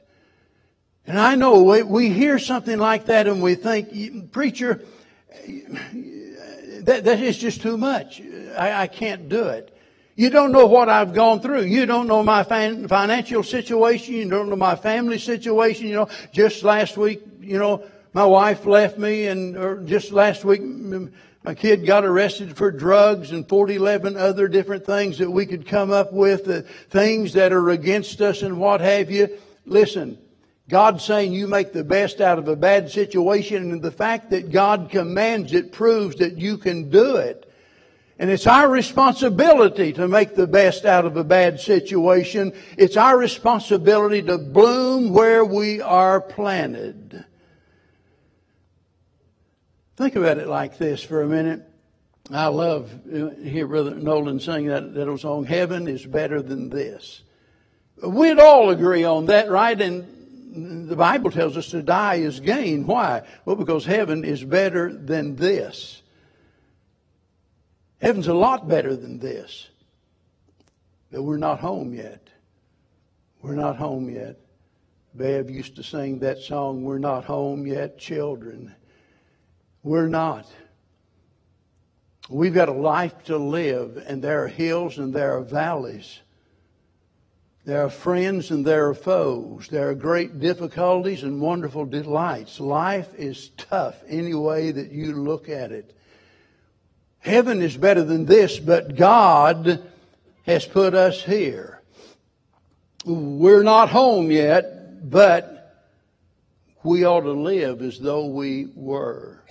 And 1.06 1.18
I 1.18 1.34
know 1.34 1.62
we 1.62 2.10
hear 2.10 2.38
something 2.38 2.78
like 2.78 3.06
that 3.06 3.26
and 3.26 3.42
we 3.42 3.54
think, 3.54 4.32
preacher, 4.32 4.82
that, 6.82 7.04
that 7.04 7.20
is 7.20 7.38
just 7.38 7.60
too 7.60 7.76
much. 7.76 8.20
I, 8.56 8.82
I 8.82 8.86
can't 8.86 9.28
do 9.28 9.44
it. 9.44 9.72
You 10.16 10.30
don't 10.30 10.50
know 10.50 10.66
what 10.66 10.88
I've 10.88 11.12
gone 11.12 11.40
through. 11.40 11.62
You 11.62 11.84
don't 11.84 12.06
know 12.06 12.22
my 12.22 12.42
fan, 12.42 12.88
financial 12.88 13.42
situation. 13.42 14.14
You 14.14 14.28
don't 14.30 14.48
know 14.48 14.56
my 14.56 14.74
family 14.74 15.18
situation. 15.18 15.88
You 15.88 15.94
know, 15.94 16.08
just 16.32 16.62
last 16.62 16.96
week, 16.96 17.22
you 17.40 17.58
know, 17.58 17.84
my 18.14 18.24
wife 18.24 18.64
left 18.64 18.96
me 18.96 19.26
and 19.26 19.56
or 19.56 19.82
just 19.82 20.12
last 20.12 20.42
week, 20.42 20.62
my 21.46 21.54
kid 21.54 21.86
got 21.86 22.04
arrested 22.04 22.56
for 22.56 22.72
drugs 22.72 23.30
and 23.30 23.48
40, 23.48 23.76
11 23.76 24.16
other 24.16 24.48
different 24.48 24.84
things 24.84 25.18
that 25.18 25.30
we 25.30 25.46
could 25.46 25.64
come 25.64 25.92
up 25.92 26.12
with, 26.12 26.48
uh, 26.48 26.62
things 26.90 27.34
that 27.34 27.52
are 27.52 27.70
against 27.70 28.20
us 28.20 28.42
and 28.42 28.58
what 28.58 28.80
have 28.80 29.12
you. 29.12 29.28
Listen, 29.64 30.18
God's 30.68 31.04
saying 31.04 31.32
you 31.32 31.46
make 31.46 31.72
the 31.72 31.84
best 31.84 32.20
out 32.20 32.40
of 32.40 32.48
a 32.48 32.56
bad 32.56 32.90
situation, 32.90 33.70
and 33.70 33.80
the 33.80 33.92
fact 33.92 34.30
that 34.30 34.50
God 34.50 34.88
commands 34.90 35.52
it 35.52 35.70
proves 35.70 36.16
that 36.16 36.36
you 36.36 36.58
can 36.58 36.90
do 36.90 37.14
it. 37.14 37.48
And 38.18 38.28
it's 38.28 38.48
our 38.48 38.68
responsibility 38.68 39.92
to 39.92 40.08
make 40.08 40.34
the 40.34 40.48
best 40.48 40.84
out 40.84 41.04
of 41.04 41.16
a 41.16 41.22
bad 41.22 41.60
situation. 41.60 42.54
It's 42.76 42.96
our 42.96 43.16
responsibility 43.16 44.20
to 44.22 44.36
bloom 44.36 45.12
where 45.12 45.44
we 45.44 45.80
are 45.80 46.20
planted. 46.20 47.24
Think 49.96 50.14
about 50.14 50.36
it 50.38 50.46
like 50.46 50.76
this 50.76 51.02
for 51.02 51.22
a 51.22 51.26
minute. 51.26 51.62
I 52.30 52.48
love 52.48 52.92
uh, 53.12 53.30
hear 53.30 53.66
Brother 53.66 53.94
Nolan 53.94 54.40
sing 54.40 54.66
that 54.66 54.92
that 54.92 54.98
little 54.98 55.16
song, 55.16 55.44
Heaven 55.44 55.88
is 55.88 56.04
better 56.04 56.42
than 56.42 56.68
this. 56.68 57.22
We'd 58.02 58.38
all 58.38 58.68
agree 58.70 59.04
on 59.04 59.26
that, 59.26 59.48
right? 59.48 59.80
And 59.80 60.88
the 60.88 60.96
Bible 60.96 61.30
tells 61.30 61.56
us 61.56 61.70
to 61.70 61.82
die 61.82 62.16
is 62.16 62.40
gain. 62.40 62.86
Why? 62.86 63.22
Well, 63.44 63.56
because 63.56 63.86
heaven 63.86 64.24
is 64.24 64.44
better 64.44 64.92
than 64.92 65.36
this. 65.36 66.02
Heaven's 68.00 68.28
a 68.28 68.34
lot 68.34 68.68
better 68.68 68.96
than 68.96 69.18
this. 69.18 69.68
But 71.10 71.22
we're 71.22 71.38
not 71.38 71.60
home 71.60 71.94
yet. 71.94 72.28
We're 73.40 73.54
not 73.54 73.76
home 73.76 74.10
yet. 74.10 74.38
Bev 75.14 75.48
used 75.48 75.76
to 75.76 75.82
sing 75.82 76.18
that 76.18 76.38
song, 76.38 76.82
We're 76.82 76.98
not 76.98 77.24
home 77.24 77.66
yet, 77.66 77.98
children. 77.98 78.74
We're 79.86 80.08
not. 80.08 80.50
We've 82.28 82.52
got 82.52 82.68
a 82.68 82.72
life 82.72 83.22
to 83.26 83.36
live, 83.36 84.02
and 84.08 84.20
there 84.20 84.42
are 84.42 84.48
hills 84.48 84.98
and 84.98 85.14
there 85.14 85.36
are 85.36 85.42
valleys. 85.42 86.18
There 87.64 87.84
are 87.84 87.88
friends 87.88 88.50
and 88.50 88.66
there 88.66 88.88
are 88.88 88.94
foes. 88.94 89.68
There 89.68 89.88
are 89.88 89.94
great 89.94 90.40
difficulties 90.40 91.22
and 91.22 91.40
wonderful 91.40 91.86
delights. 91.86 92.58
Life 92.58 93.14
is 93.14 93.50
tough 93.56 93.94
any 94.08 94.34
way 94.34 94.72
that 94.72 94.90
you 94.90 95.12
look 95.12 95.48
at 95.48 95.70
it. 95.70 95.96
Heaven 97.20 97.62
is 97.62 97.76
better 97.76 98.02
than 98.02 98.26
this, 98.26 98.58
but 98.58 98.96
God 98.96 99.88
has 100.46 100.66
put 100.66 100.94
us 100.94 101.22
here. 101.22 101.80
We're 103.04 103.62
not 103.62 103.90
home 103.90 104.32
yet, 104.32 105.08
but 105.08 105.86
we 106.82 107.04
ought 107.04 107.20
to 107.20 107.30
live 107.30 107.82
as 107.82 108.00
though 108.00 108.26
we 108.26 108.66
were. 108.74 109.44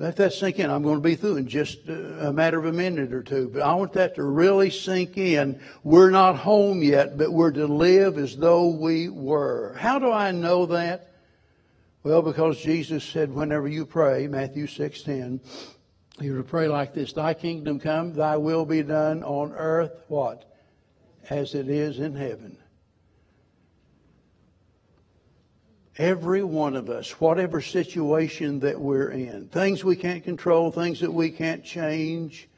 Let 0.00 0.16
that 0.16 0.32
sink 0.32 0.58
in. 0.58 0.70
I'm 0.70 0.82
going 0.82 0.96
to 0.96 1.02
be 1.02 1.14
through 1.14 1.36
in 1.36 1.46
just 1.46 1.86
a 1.86 2.32
matter 2.32 2.58
of 2.58 2.64
a 2.64 2.72
minute 2.72 3.12
or 3.12 3.22
two. 3.22 3.50
But 3.52 3.60
I 3.60 3.74
want 3.74 3.92
that 3.92 4.14
to 4.14 4.22
really 4.22 4.70
sink 4.70 5.18
in. 5.18 5.60
We're 5.84 6.08
not 6.08 6.36
home 6.36 6.82
yet, 6.82 7.18
but 7.18 7.30
we're 7.30 7.50
to 7.50 7.66
live 7.66 8.16
as 8.16 8.34
though 8.34 8.68
we 8.68 9.10
were. 9.10 9.76
How 9.78 9.98
do 9.98 10.10
I 10.10 10.30
know 10.30 10.64
that? 10.64 11.12
Well, 12.02 12.22
because 12.22 12.58
Jesus 12.58 13.04
said, 13.04 13.34
whenever 13.34 13.68
you 13.68 13.84
pray, 13.84 14.26
Matthew 14.26 14.66
6.10, 14.66 15.40
you're 16.18 16.38
to 16.38 16.44
pray 16.44 16.66
like 16.66 16.94
this, 16.94 17.12
Thy 17.12 17.34
kingdom 17.34 17.78
come, 17.78 18.14
Thy 18.14 18.38
will 18.38 18.64
be 18.64 18.82
done 18.82 19.22
on 19.22 19.52
earth, 19.52 19.92
what? 20.08 20.50
As 21.28 21.54
it 21.54 21.68
is 21.68 21.98
in 21.98 22.16
heaven. 22.16 22.56
Every 26.00 26.42
one 26.42 26.76
of 26.76 26.88
us, 26.88 27.20
whatever 27.20 27.60
situation 27.60 28.60
that 28.60 28.80
we're 28.80 29.10
in, 29.10 29.48
things 29.48 29.84
we 29.84 29.96
can't 29.96 30.24
control, 30.24 30.72
things 30.72 31.00
that 31.00 31.12
we 31.12 31.30
can't 31.30 31.62
change, 31.62 32.48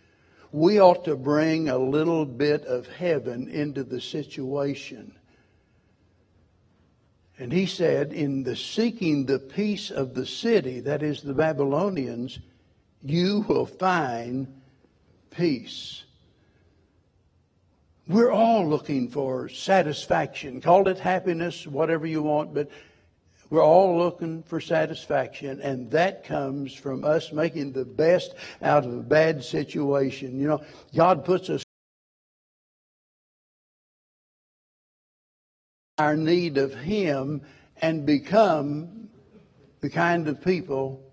we 0.53 0.81
ought 0.81 1.05
to 1.07 1.17
bring 1.17 1.69
a 1.69 1.77
little 1.77 2.25
bit 2.25 2.65
of 2.67 2.87
heaven 2.87 3.49
into 3.49 3.83
the 3.83 4.01
situation. 4.01 5.13
And 7.37 7.53
he 7.53 7.67
said, 7.67 8.13
in 8.13 8.45
the 8.45 8.55
seeking 8.55 9.27
the 9.27 9.41
peace 9.41 9.91
of 9.91 10.15
the 10.15 10.25
city, 10.25 10.79
that 10.79 11.03
is 11.03 11.21
the 11.21 11.35
Babylonians, 11.35 12.39
you 13.03 13.45
will 13.49 13.67
find 13.67 14.47
peace. 15.33 16.05
We're 18.07 18.31
all 18.31 18.69
looking 18.69 19.09
for 19.09 19.49
satisfaction. 19.49 20.61
Call 20.61 20.87
it 20.87 21.01
happiness, 21.01 21.67
whatever 21.67 22.07
you 22.07 22.23
want, 22.23 22.55
but 22.55 22.71
we're 23.53 23.63
all 23.63 23.99
looking 23.99 24.43
for 24.45 24.63
satisfaction, 24.63 25.61
and 25.61 25.91
that 25.91 26.25
comes 26.25 26.73
from 26.73 27.05
us 27.05 27.33
making 27.33 27.73
the 27.73 27.85
best 27.85 28.35
out 28.63 28.87
of 28.87 28.95
a 28.95 29.03
bad 29.03 29.45
situation. 29.45 30.41
You 30.41 30.49
know, 30.49 30.63
God 30.97 31.23
puts 31.23 31.51
us 31.51 31.63
our 35.99 36.17
need 36.17 36.57
of 36.57 36.75
Him 36.75 37.43
and 37.83 38.07
become 38.07 39.11
the 39.81 39.91
kind 39.91 40.29
of 40.29 40.43
people 40.43 41.13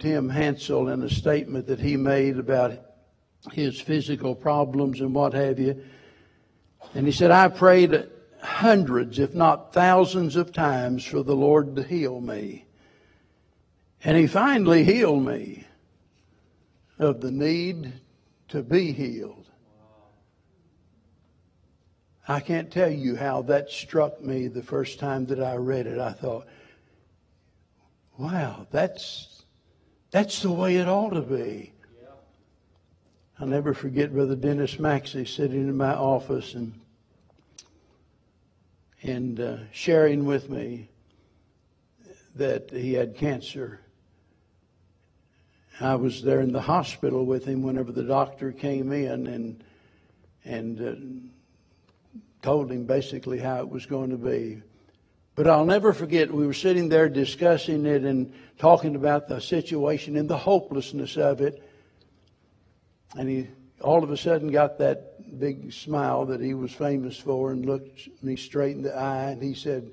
Tim 0.00 0.28
Hansel 0.28 0.88
in 0.88 1.02
a 1.04 1.10
statement 1.10 1.68
that 1.68 1.78
he 1.80 1.96
made 1.96 2.38
about 2.38 2.80
his 3.52 3.80
physical 3.80 4.34
problems 4.34 5.00
and 5.00 5.14
what 5.14 5.34
have 5.34 5.58
you. 5.58 5.84
And 6.94 7.06
he 7.06 7.12
said, 7.12 7.30
I 7.30 7.48
prayed 7.48 8.08
hundreds, 8.42 9.18
if 9.18 9.34
not 9.34 9.72
thousands 9.72 10.36
of 10.36 10.52
times 10.52 11.04
for 11.04 11.22
the 11.22 11.36
Lord 11.36 11.76
to 11.76 11.82
heal 11.82 12.20
me. 12.20 12.66
And 14.04 14.16
he 14.16 14.26
finally 14.26 14.84
healed 14.84 15.24
me 15.24 15.66
of 16.98 17.20
the 17.20 17.30
need 17.30 17.92
to 18.48 18.62
be 18.62 18.92
healed. 18.92 19.46
I 22.28 22.40
can't 22.40 22.70
tell 22.70 22.90
you 22.90 23.16
how 23.16 23.42
that 23.42 23.70
struck 23.70 24.20
me 24.20 24.46
the 24.46 24.62
first 24.62 24.98
time 24.98 25.26
that 25.26 25.42
I 25.42 25.56
read 25.56 25.86
it. 25.86 25.98
I 25.98 26.12
thought, 26.12 26.46
wow, 28.18 28.66
that's, 28.70 29.42
that's 30.10 30.42
the 30.42 30.52
way 30.52 30.76
it 30.76 30.88
ought 30.88 31.10
to 31.10 31.22
be. 31.22 31.72
I'll 33.40 33.48
never 33.48 33.74
forget 33.74 34.12
Brother 34.12 34.36
Dennis 34.36 34.78
Maxey 34.78 35.24
sitting 35.24 35.62
in 35.62 35.76
my 35.76 35.94
office 35.94 36.54
and 36.54 36.78
and 39.02 39.40
uh, 39.40 39.56
sharing 39.72 40.24
with 40.24 40.48
me 40.48 40.88
that 42.36 42.70
he 42.70 42.94
had 42.94 43.16
cancer. 43.16 43.80
I 45.80 45.96
was 45.96 46.22
there 46.22 46.40
in 46.40 46.52
the 46.52 46.60
hospital 46.60 47.26
with 47.26 47.44
him 47.44 47.62
whenever 47.62 47.92
the 47.92 48.04
doctor 48.04 48.52
came 48.52 48.92
in 48.92 49.26
and 49.26 49.64
and 50.44 50.80
uh, 50.80 50.94
told 52.42 52.70
him 52.70 52.84
basically 52.84 53.38
how 53.38 53.60
it 53.60 53.68
was 53.68 53.86
going 53.86 54.10
to 54.10 54.16
be. 54.16 54.60
But 55.34 55.46
I'll 55.46 55.64
never 55.64 55.92
forget, 55.92 56.30
we 56.32 56.46
were 56.46 56.52
sitting 56.52 56.88
there 56.88 57.08
discussing 57.08 57.86
it 57.86 58.02
and 58.02 58.32
talking 58.58 58.96
about 58.96 59.28
the 59.28 59.40
situation 59.40 60.16
and 60.16 60.28
the 60.28 60.36
hopelessness 60.36 61.16
of 61.16 61.40
it. 61.40 61.62
And 63.16 63.28
he 63.28 63.48
all 63.82 64.02
of 64.02 64.10
a 64.10 64.16
sudden 64.16 64.50
got 64.50 64.78
that 64.78 65.38
big 65.38 65.72
smile 65.72 66.26
that 66.26 66.40
he 66.40 66.54
was 66.54 66.72
famous 66.72 67.16
for 67.16 67.52
and 67.52 67.66
looked 67.66 68.08
me 68.22 68.36
straight 68.36 68.76
in 68.76 68.82
the 68.82 68.94
eye 68.94 69.30
and 69.30 69.42
he 69.42 69.54
said, 69.54 69.92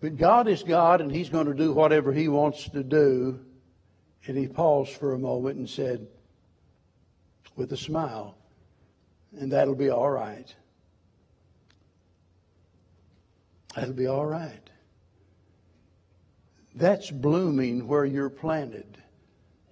But 0.00 0.16
God 0.16 0.48
is 0.48 0.62
God 0.62 1.00
and 1.00 1.10
He's 1.10 1.28
going 1.28 1.46
to 1.46 1.54
do 1.54 1.72
whatever 1.72 2.12
He 2.12 2.28
wants 2.28 2.68
to 2.70 2.82
do. 2.82 3.40
And 4.26 4.36
he 4.36 4.46
paused 4.46 4.92
for 4.92 5.14
a 5.14 5.18
moment 5.18 5.56
and 5.56 5.68
said, 5.68 6.06
with 7.58 7.72
a 7.72 7.76
smile, 7.76 8.36
and 9.36 9.52
that'll 9.52 9.74
be 9.74 9.90
all 9.90 10.08
right. 10.08 10.54
That'll 13.74 13.92
be 13.92 14.06
all 14.06 14.24
right. 14.24 14.70
That's 16.74 17.10
blooming 17.10 17.88
where 17.88 18.04
you're 18.04 18.30
planted. 18.30 19.02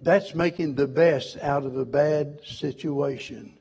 That's 0.01 0.35
making 0.35 0.75
the 0.75 0.87
best 0.87 1.37
out 1.39 1.65
of 1.65 1.75
a 1.77 1.85
bad 1.85 2.41
situation. 2.45 3.57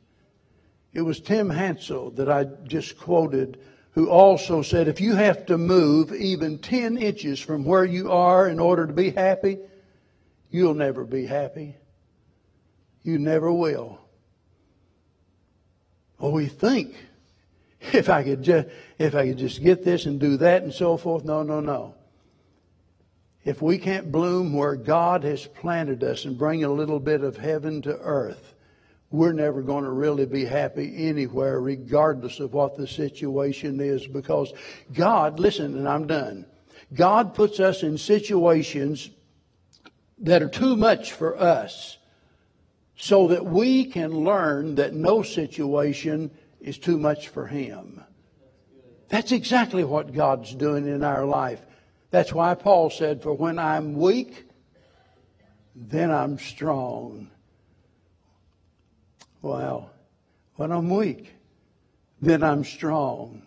It 0.92 1.02
was 1.02 1.20
Tim 1.20 1.50
Hansel 1.50 2.10
that 2.12 2.30
I 2.30 2.44
just 2.66 2.98
quoted 2.98 3.58
who 3.96 4.10
also 4.10 4.60
said 4.60 4.88
if 4.88 5.00
you 5.00 5.14
have 5.14 5.46
to 5.46 5.56
move 5.56 6.12
even 6.12 6.58
10 6.58 6.98
inches 6.98 7.40
from 7.40 7.64
where 7.64 7.84
you 7.84 8.12
are 8.12 8.46
in 8.46 8.60
order 8.60 8.86
to 8.86 8.92
be 8.92 9.08
happy, 9.08 9.58
you'll 10.50 10.74
never 10.74 11.04
be 11.04 11.24
happy. 11.24 11.74
You 13.02 13.18
never 13.18 13.50
will. 13.50 13.98
Well, 16.18 16.32
we 16.32 16.46
think 16.46 16.94
if 17.80 18.10
I 18.10 18.22
could 18.22 18.42
just, 18.42 18.68
if 18.98 19.14
I 19.14 19.28
could 19.28 19.38
just 19.38 19.62
get 19.62 19.82
this 19.82 20.04
and 20.04 20.20
do 20.20 20.36
that 20.38 20.62
and 20.62 20.74
so 20.74 20.98
forth. 20.98 21.24
No, 21.24 21.42
no, 21.42 21.60
no. 21.60 21.94
If 23.46 23.62
we 23.62 23.78
can't 23.78 24.10
bloom 24.10 24.52
where 24.52 24.74
God 24.74 25.22
has 25.22 25.46
planted 25.46 26.02
us 26.02 26.24
and 26.24 26.36
bring 26.36 26.64
a 26.64 26.72
little 26.72 26.98
bit 26.98 27.22
of 27.22 27.36
heaven 27.36 27.80
to 27.82 27.96
earth, 28.00 28.54
we're 29.12 29.32
never 29.32 29.62
going 29.62 29.84
to 29.84 29.90
really 29.90 30.26
be 30.26 30.44
happy 30.44 31.06
anywhere, 31.06 31.60
regardless 31.60 32.40
of 32.40 32.54
what 32.54 32.76
the 32.76 32.88
situation 32.88 33.78
is, 33.78 34.04
because 34.08 34.52
God, 34.92 35.38
listen, 35.38 35.78
and 35.78 35.88
I'm 35.88 36.08
done. 36.08 36.44
God 36.92 37.34
puts 37.34 37.60
us 37.60 37.84
in 37.84 37.98
situations 37.98 39.10
that 40.18 40.42
are 40.42 40.48
too 40.48 40.74
much 40.74 41.12
for 41.12 41.40
us 41.40 41.98
so 42.96 43.28
that 43.28 43.46
we 43.46 43.84
can 43.84 44.24
learn 44.24 44.74
that 44.74 44.92
no 44.92 45.22
situation 45.22 46.32
is 46.60 46.78
too 46.78 46.98
much 46.98 47.28
for 47.28 47.46
Him. 47.46 48.02
That's 49.08 49.30
exactly 49.30 49.84
what 49.84 50.12
God's 50.12 50.52
doing 50.52 50.88
in 50.88 51.04
our 51.04 51.24
life. 51.24 51.60
That's 52.10 52.32
why 52.32 52.54
Paul 52.54 52.90
said, 52.90 53.22
For 53.22 53.32
when 53.32 53.58
I'm 53.58 53.94
weak, 53.94 54.44
then 55.74 56.10
I'm 56.10 56.38
strong. 56.38 57.30
Well, 59.42 59.90
when 60.54 60.72
I'm 60.72 60.90
weak, 60.90 61.34
then 62.20 62.42
I'm 62.42 62.64
strong. 62.64 63.42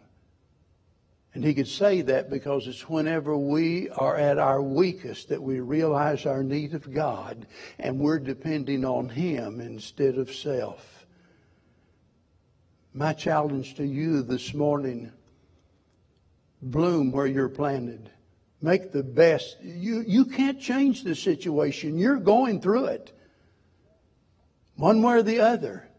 And 1.34 1.44
he 1.44 1.54
could 1.54 1.68
say 1.68 2.02
that 2.02 2.30
because 2.30 2.68
it's 2.68 2.90
whenever 2.90 3.38
we 3.38 3.90
are 3.90 4.16
at 4.16 4.38
our 4.38 4.62
weakest 4.62 5.30
that 5.30 5.42
we 5.42 5.60
realize 5.60 6.26
our 6.26 6.44
need 6.44 6.74
of 6.74 6.94
God 6.94 7.46
and 7.78 8.00
we're 8.00 8.20
depending 8.20 8.84
on 8.84 9.10
Him 9.10 9.62
instead 9.62 10.18
of 10.18 10.34
self. 10.34 11.06
My 12.94 13.14
challenge 13.14 13.76
to 13.76 13.86
you 13.86 14.24
this 14.24 14.54
morning 14.54 15.12
bloom 16.62 17.12
where 17.12 17.28
you're 17.28 17.48
planted. 17.48 18.10
Make 18.62 18.92
the 18.92 19.04
best. 19.04 19.58
You, 19.62 20.04
you 20.06 20.26
can't 20.26 20.60
change 20.60 21.04
the 21.04 21.16
situation. 21.16 21.98
You're 21.98 22.18
going 22.18 22.62
through 22.62 22.86
it. 22.86 23.14
One 24.76 25.02
way 25.02 25.16
or 25.16 25.24
the 25.24 25.40
other. 25.40 25.90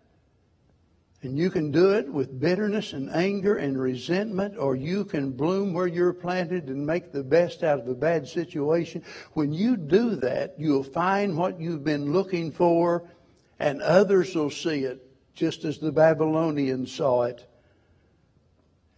And 1.23 1.37
you 1.37 1.51
can 1.51 1.71
do 1.71 1.93
it 1.93 2.11
with 2.11 2.41
bitterness 2.41 2.95
and 2.95 3.11
anger 3.11 3.57
and 3.57 3.79
resentment, 3.79 4.57
or 4.57 4.75
you 4.75 5.05
can 5.05 5.33
bloom 5.33 5.75
where 5.75 5.87
you're 5.87 6.15
planted 6.15 6.69
and 6.69 6.87
make 6.87 7.13
the 7.13 7.23
best 7.23 7.63
out 7.63 7.79
of 7.79 7.89
a 7.89 7.95
bad 7.95 8.27
situation. 8.27 9.03
When 9.35 9.53
you 9.53 9.77
do 9.77 10.17
that, 10.17 10.55
you'll 10.59 10.83
find 10.83 11.37
what 11.37 11.61
you've 11.61 11.85
been 11.85 12.13
looking 12.13 12.53
for, 12.53 13.05
and 13.59 13.83
others 13.83 14.35
will 14.35 14.49
see 14.49 14.85
it, 14.85 15.07
just 15.35 15.67
as 15.67 15.79
the 15.79 15.93
Babylonians 15.93 16.91
saw 16.91 17.25
it. 17.25 17.47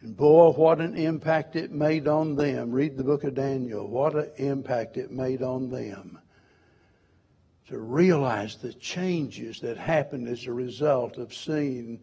And 0.02 0.16
boy, 0.16 0.50
what 0.50 0.80
an 0.80 0.96
impact 0.96 1.54
it 1.54 1.70
made 1.70 2.08
on 2.08 2.34
them. 2.34 2.72
Read 2.72 2.96
the 2.96 3.04
book 3.04 3.22
of 3.22 3.34
Daniel. 3.34 3.86
What 3.86 4.16
an 4.16 4.30
impact 4.36 4.96
it 4.96 5.12
made 5.12 5.42
on 5.42 5.70
them. 5.70 6.18
To 7.68 7.78
realize 7.78 8.56
the 8.56 8.72
changes 8.74 9.60
that 9.60 9.78
happened 9.78 10.28
as 10.28 10.46
a 10.46 10.52
result 10.52 11.18
of 11.18 11.32
seeing 11.32 12.00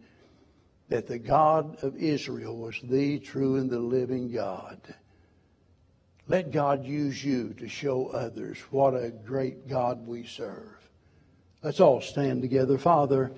that 0.87 1.07
the 1.07 1.19
God 1.19 1.83
of 1.83 1.97
Israel 1.97 2.57
was 2.57 2.79
the 2.81 3.19
true 3.19 3.57
and 3.57 3.69
the 3.69 3.79
living 3.79 4.31
God. 4.31 4.79
Let 6.27 6.51
God 6.51 6.85
use 6.85 7.23
you 7.23 7.53
to 7.55 7.67
show 7.67 8.07
others 8.07 8.57
what 8.71 8.93
a 8.93 9.09
great 9.09 9.67
God 9.67 10.07
we 10.07 10.25
serve. 10.25 10.77
Let's 11.61 11.81
all 11.81 11.99
stand 11.99 12.41
together. 12.41 12.77
Father, 12.77 13.31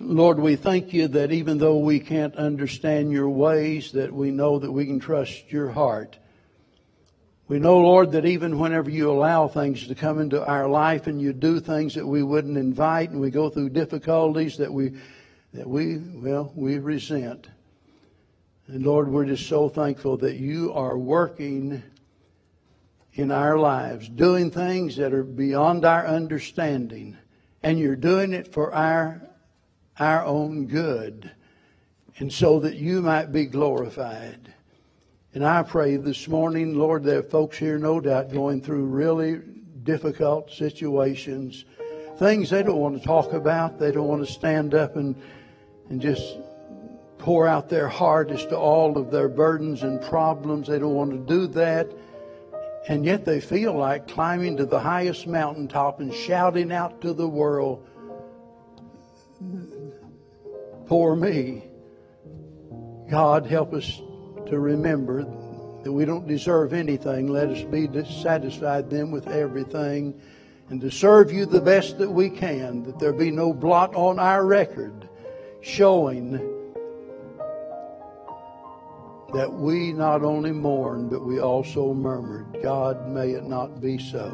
Lord, 0.00 0.40
we 0.40 0.56
thank 0.56 0.92
you 0.92 1.08
that 1.08 1.30
even 1.30 1.58
though 1.58 1.78
we 1.78 2.00
can't 2.00 2.34
understand 2.36 3.12
your 3.12 3.28
ways, 3.28 3.92
that 3.92 4.12
we 4.12 4.30
know 4.30 4.58
that 4.58 4.72
we 4.72 4.86
can 4.86 4.98
trust 4.98 5.52
your 5.52 5.70
heart. 5.70 6.18
We 7.46 7.58
know, 7.58 7.78
Lord, 7.78 8.12
that 8.12 8.26
even 8.26 8.58
whenever 8.58 8.90
you 8.90 9.10
allow 9.10 9.48
things 9.48 9.86
to 9.86 9.94
come 9.94 10.18
into 10.18 10.44
our 10.44 10.68
life 10.68 11.06
and 11.06 11.20
you 11.20 11.32
do 11.32 11.60
things 11.60 11.94
that 11.94 12.06
we 12.06 12.22
wouldn't 12.22 12.56
invite 12.56 13.10
and 13.10 13.20
we 13.20 13.30
go 13.30 13.50
through 13.50 13.68
difficulties 13.68 14.56
that 14.56 14.72
we, 14.72 14.92
that 15.52 15.68
we, 15.68 15.98
well, 15.98 16.50
we 16.56 16.78
resent. 16.78 17.48
And 18.66 18.84
Lord, 18.84 19.08
we're 19.08 19.26
just 19.26 19.46
so 19.46 19.68
thankful 19.68 20.16
that 20.18 20.36
you 20.36 20.72
are 20.72 20.96
working 20.96 21.82
in 23.12 23.30
our 23.30 23.58
lives, 23.58 24.08
doing 24.08 24.50
things 24.50 24.96
that 24.96 25.12
are 25.12 25.22
beyond 25.22 25.84
our 25.84 26.06
understanding. 26.06 27.16
And 27.62 27.78
you're 27.78 27.94
doing 27.94 28.32
it 28.32 28.52
for 28.52 28.74
our 28.74 29.20
our 29.98 30.24
own 30.24 30.66
good, 30.66 31.30
and 32.18 32.32
so 32.32 32.60
that 32.60 32.76
you 32.76 33.02
might 33.02 33.32
be 33.32 33.46
glorified. 33.46 34.52
And 35.34 35.44
I 35.44 35.62
pray 35.62 35.96
this 35.96 36.28
morning, 36.28 36.76
Lord, 36.76 37.02
there 37.02 37.18
are 37.18 37.22
folks 37.22 37.58
here, 37.58 37.78
no 37.78 38.00
doubt, 38.00 38.32
going 38.32 38.60
through 38.60 38.84
really 38.84 39.40
difficult 39.82 40.50
situations, 40.50 41.64
things 42.18 42.50
they 42.50 42.62
don't 42.62 42.78
want 42.78 43.00
to 43.00 43.04
talk 43.04 43.32
about. 43.32 43.78
They 43.78 43.90
don't 43.90 44.06
want 44.06 44.24
to 44.26 44.32
stand 44.32 44.74
up 44.74 44.96
and, 44.96 45.20
and 45.88 46.00
just 46.00 46.38
pour 47.18 47.46
out 47.46 47.68
their 47.68 47.88
heart 47.88 48.30
as 48.30 48.46
to 48.46 48.56
all 48.56 48.96
of 48.98 49.10
their 49.10 49.28
burdens 49.28 49.82
and 49.82 50.00
problems. 50.02 50.68
They 50.68 50.78
don't 50.78 50.94
want 50.94 51.10
to 51.10 51.18
do 51.18 51.46
that. 51.48 51.90
And 52.86 53.04
yet 53.04 53.24
they 53.24 53.40
feel 53.40 53.72
like 53.72 54.06
climbing 54.06 54.58
to 54.58 54.66
the 54.66 54.78
highest 54.78 55.26
mountaintop 55.26 56.00
and 56.00 56.12
shouting 56.12 56.70
out 56.70 57.00
to 57.00 57.14
the 57.14 57.26
world, 57.28 57.86
Poor 60.86 61.16
me. 61.16 61.64
God, 63.10 63.46
help 63.46 63.72
us 63.72 64.00
to 64.46 64.58
remember 64.58 65.24
that 65.82 65.92
we 65.92 66.04
don't 66.04 66.26
deserve 66.26 66.72
anything. 66.72 67.28
Let 67.28 67.48
us 67.48 67.62
be 67.62 67.88
satisfied 68.22 68.90
then 68.90 69.10
with 69.10 69.28
everything 69.28 70.20
and 70.70 70.80
to 70.80 70.90
serve 70.90 71.30
you 71.30 71.46
the 71.46 71.60
best 71.60 71.98
that 71.98 72.10
we 72.10 72.30
can, 72.30 72.82
that 72.84 72.98
there 72.98 73.12
be 73.12 73.30
no 73.30 73.52
blot 73.52 73.94
on 73.94 74.18
our 74.18 74.44
record 74.46 75.08
showing 75.60 76.32
that 79.34 79.52
we 79.52 79.92
not 79.92 80.22
only 80.22 80.52
mourned, 80.52 81.10
but 81.10 81.24
we 81.24 81.40
also 81.40 81.92
murmured. 81.92 82.58
God, 82.62 83.08
may 83.08 83.30
it 83.30 83.44
not 83.44 83.80
be 83.80 83.98
so. 83.98 84.32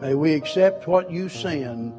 May 0.00 0.14
we 0.14 0.34
accept 0.34 0.88
what 0.88 1.10
you 1.10 1.28
send 1.28 1.94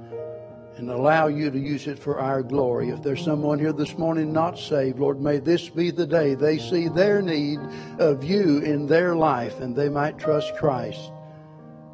and 0.78 0.90
allow 0.90 1.28
you 1.28 1.50
to 1.50 1.60
use 1.60 1.88
it 1.88 2.00
for 2.00 2.20
our 2.20 2.44
glory. 2.44 2.90
If 2.90 3.04
there's 3.04 3.24
someone 3.24 3.60
here 3.60 3.74
this 3.74 3.98
morning 3.98 4.32
not 4.32 4.60
saved, 4.60 5.00
Lord, 5.00 5.20
may 5.22 5.40
this 5.40 5.70
be 5.70 5.92
the 5.92 6.06
day 6.06 6.36
they 6.36 6.58
see 6.58 6.88
their 6.88 7.22
need 7.22 7.60
of 8.00 8.24
you 8.24 8.60
in 8.60 8.88
their 8.88 9.16
life 9.16 9.60
and 9.60 9.76
they 9.76 9.90
might 9.90 10.18
trust 10.18 10.56
Christ 10.58 11.12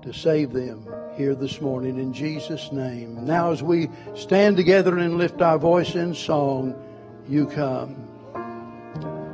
to 0.02 0.14
save 0.14 0.52
them 0.52 0.88
here 1.16 1.36
this 1.36 1.62
morning 1.62 1.98
in 1.98 2.14
Jesus' 2.14 2.72
name. 2.72 3.26
Now, 3.26 3.52
as 3.52 3.64
we 3.64 3.90
stand 4.16 4.58
together 4.58 4.98
and 4.98 5.18
lift 5.18 5.42
our 5.42 5.58
voice 5.58 5.96
in 5.96 6.14
song, 6.14 6.76
you 7.28 7.48
come. 7.48 8.12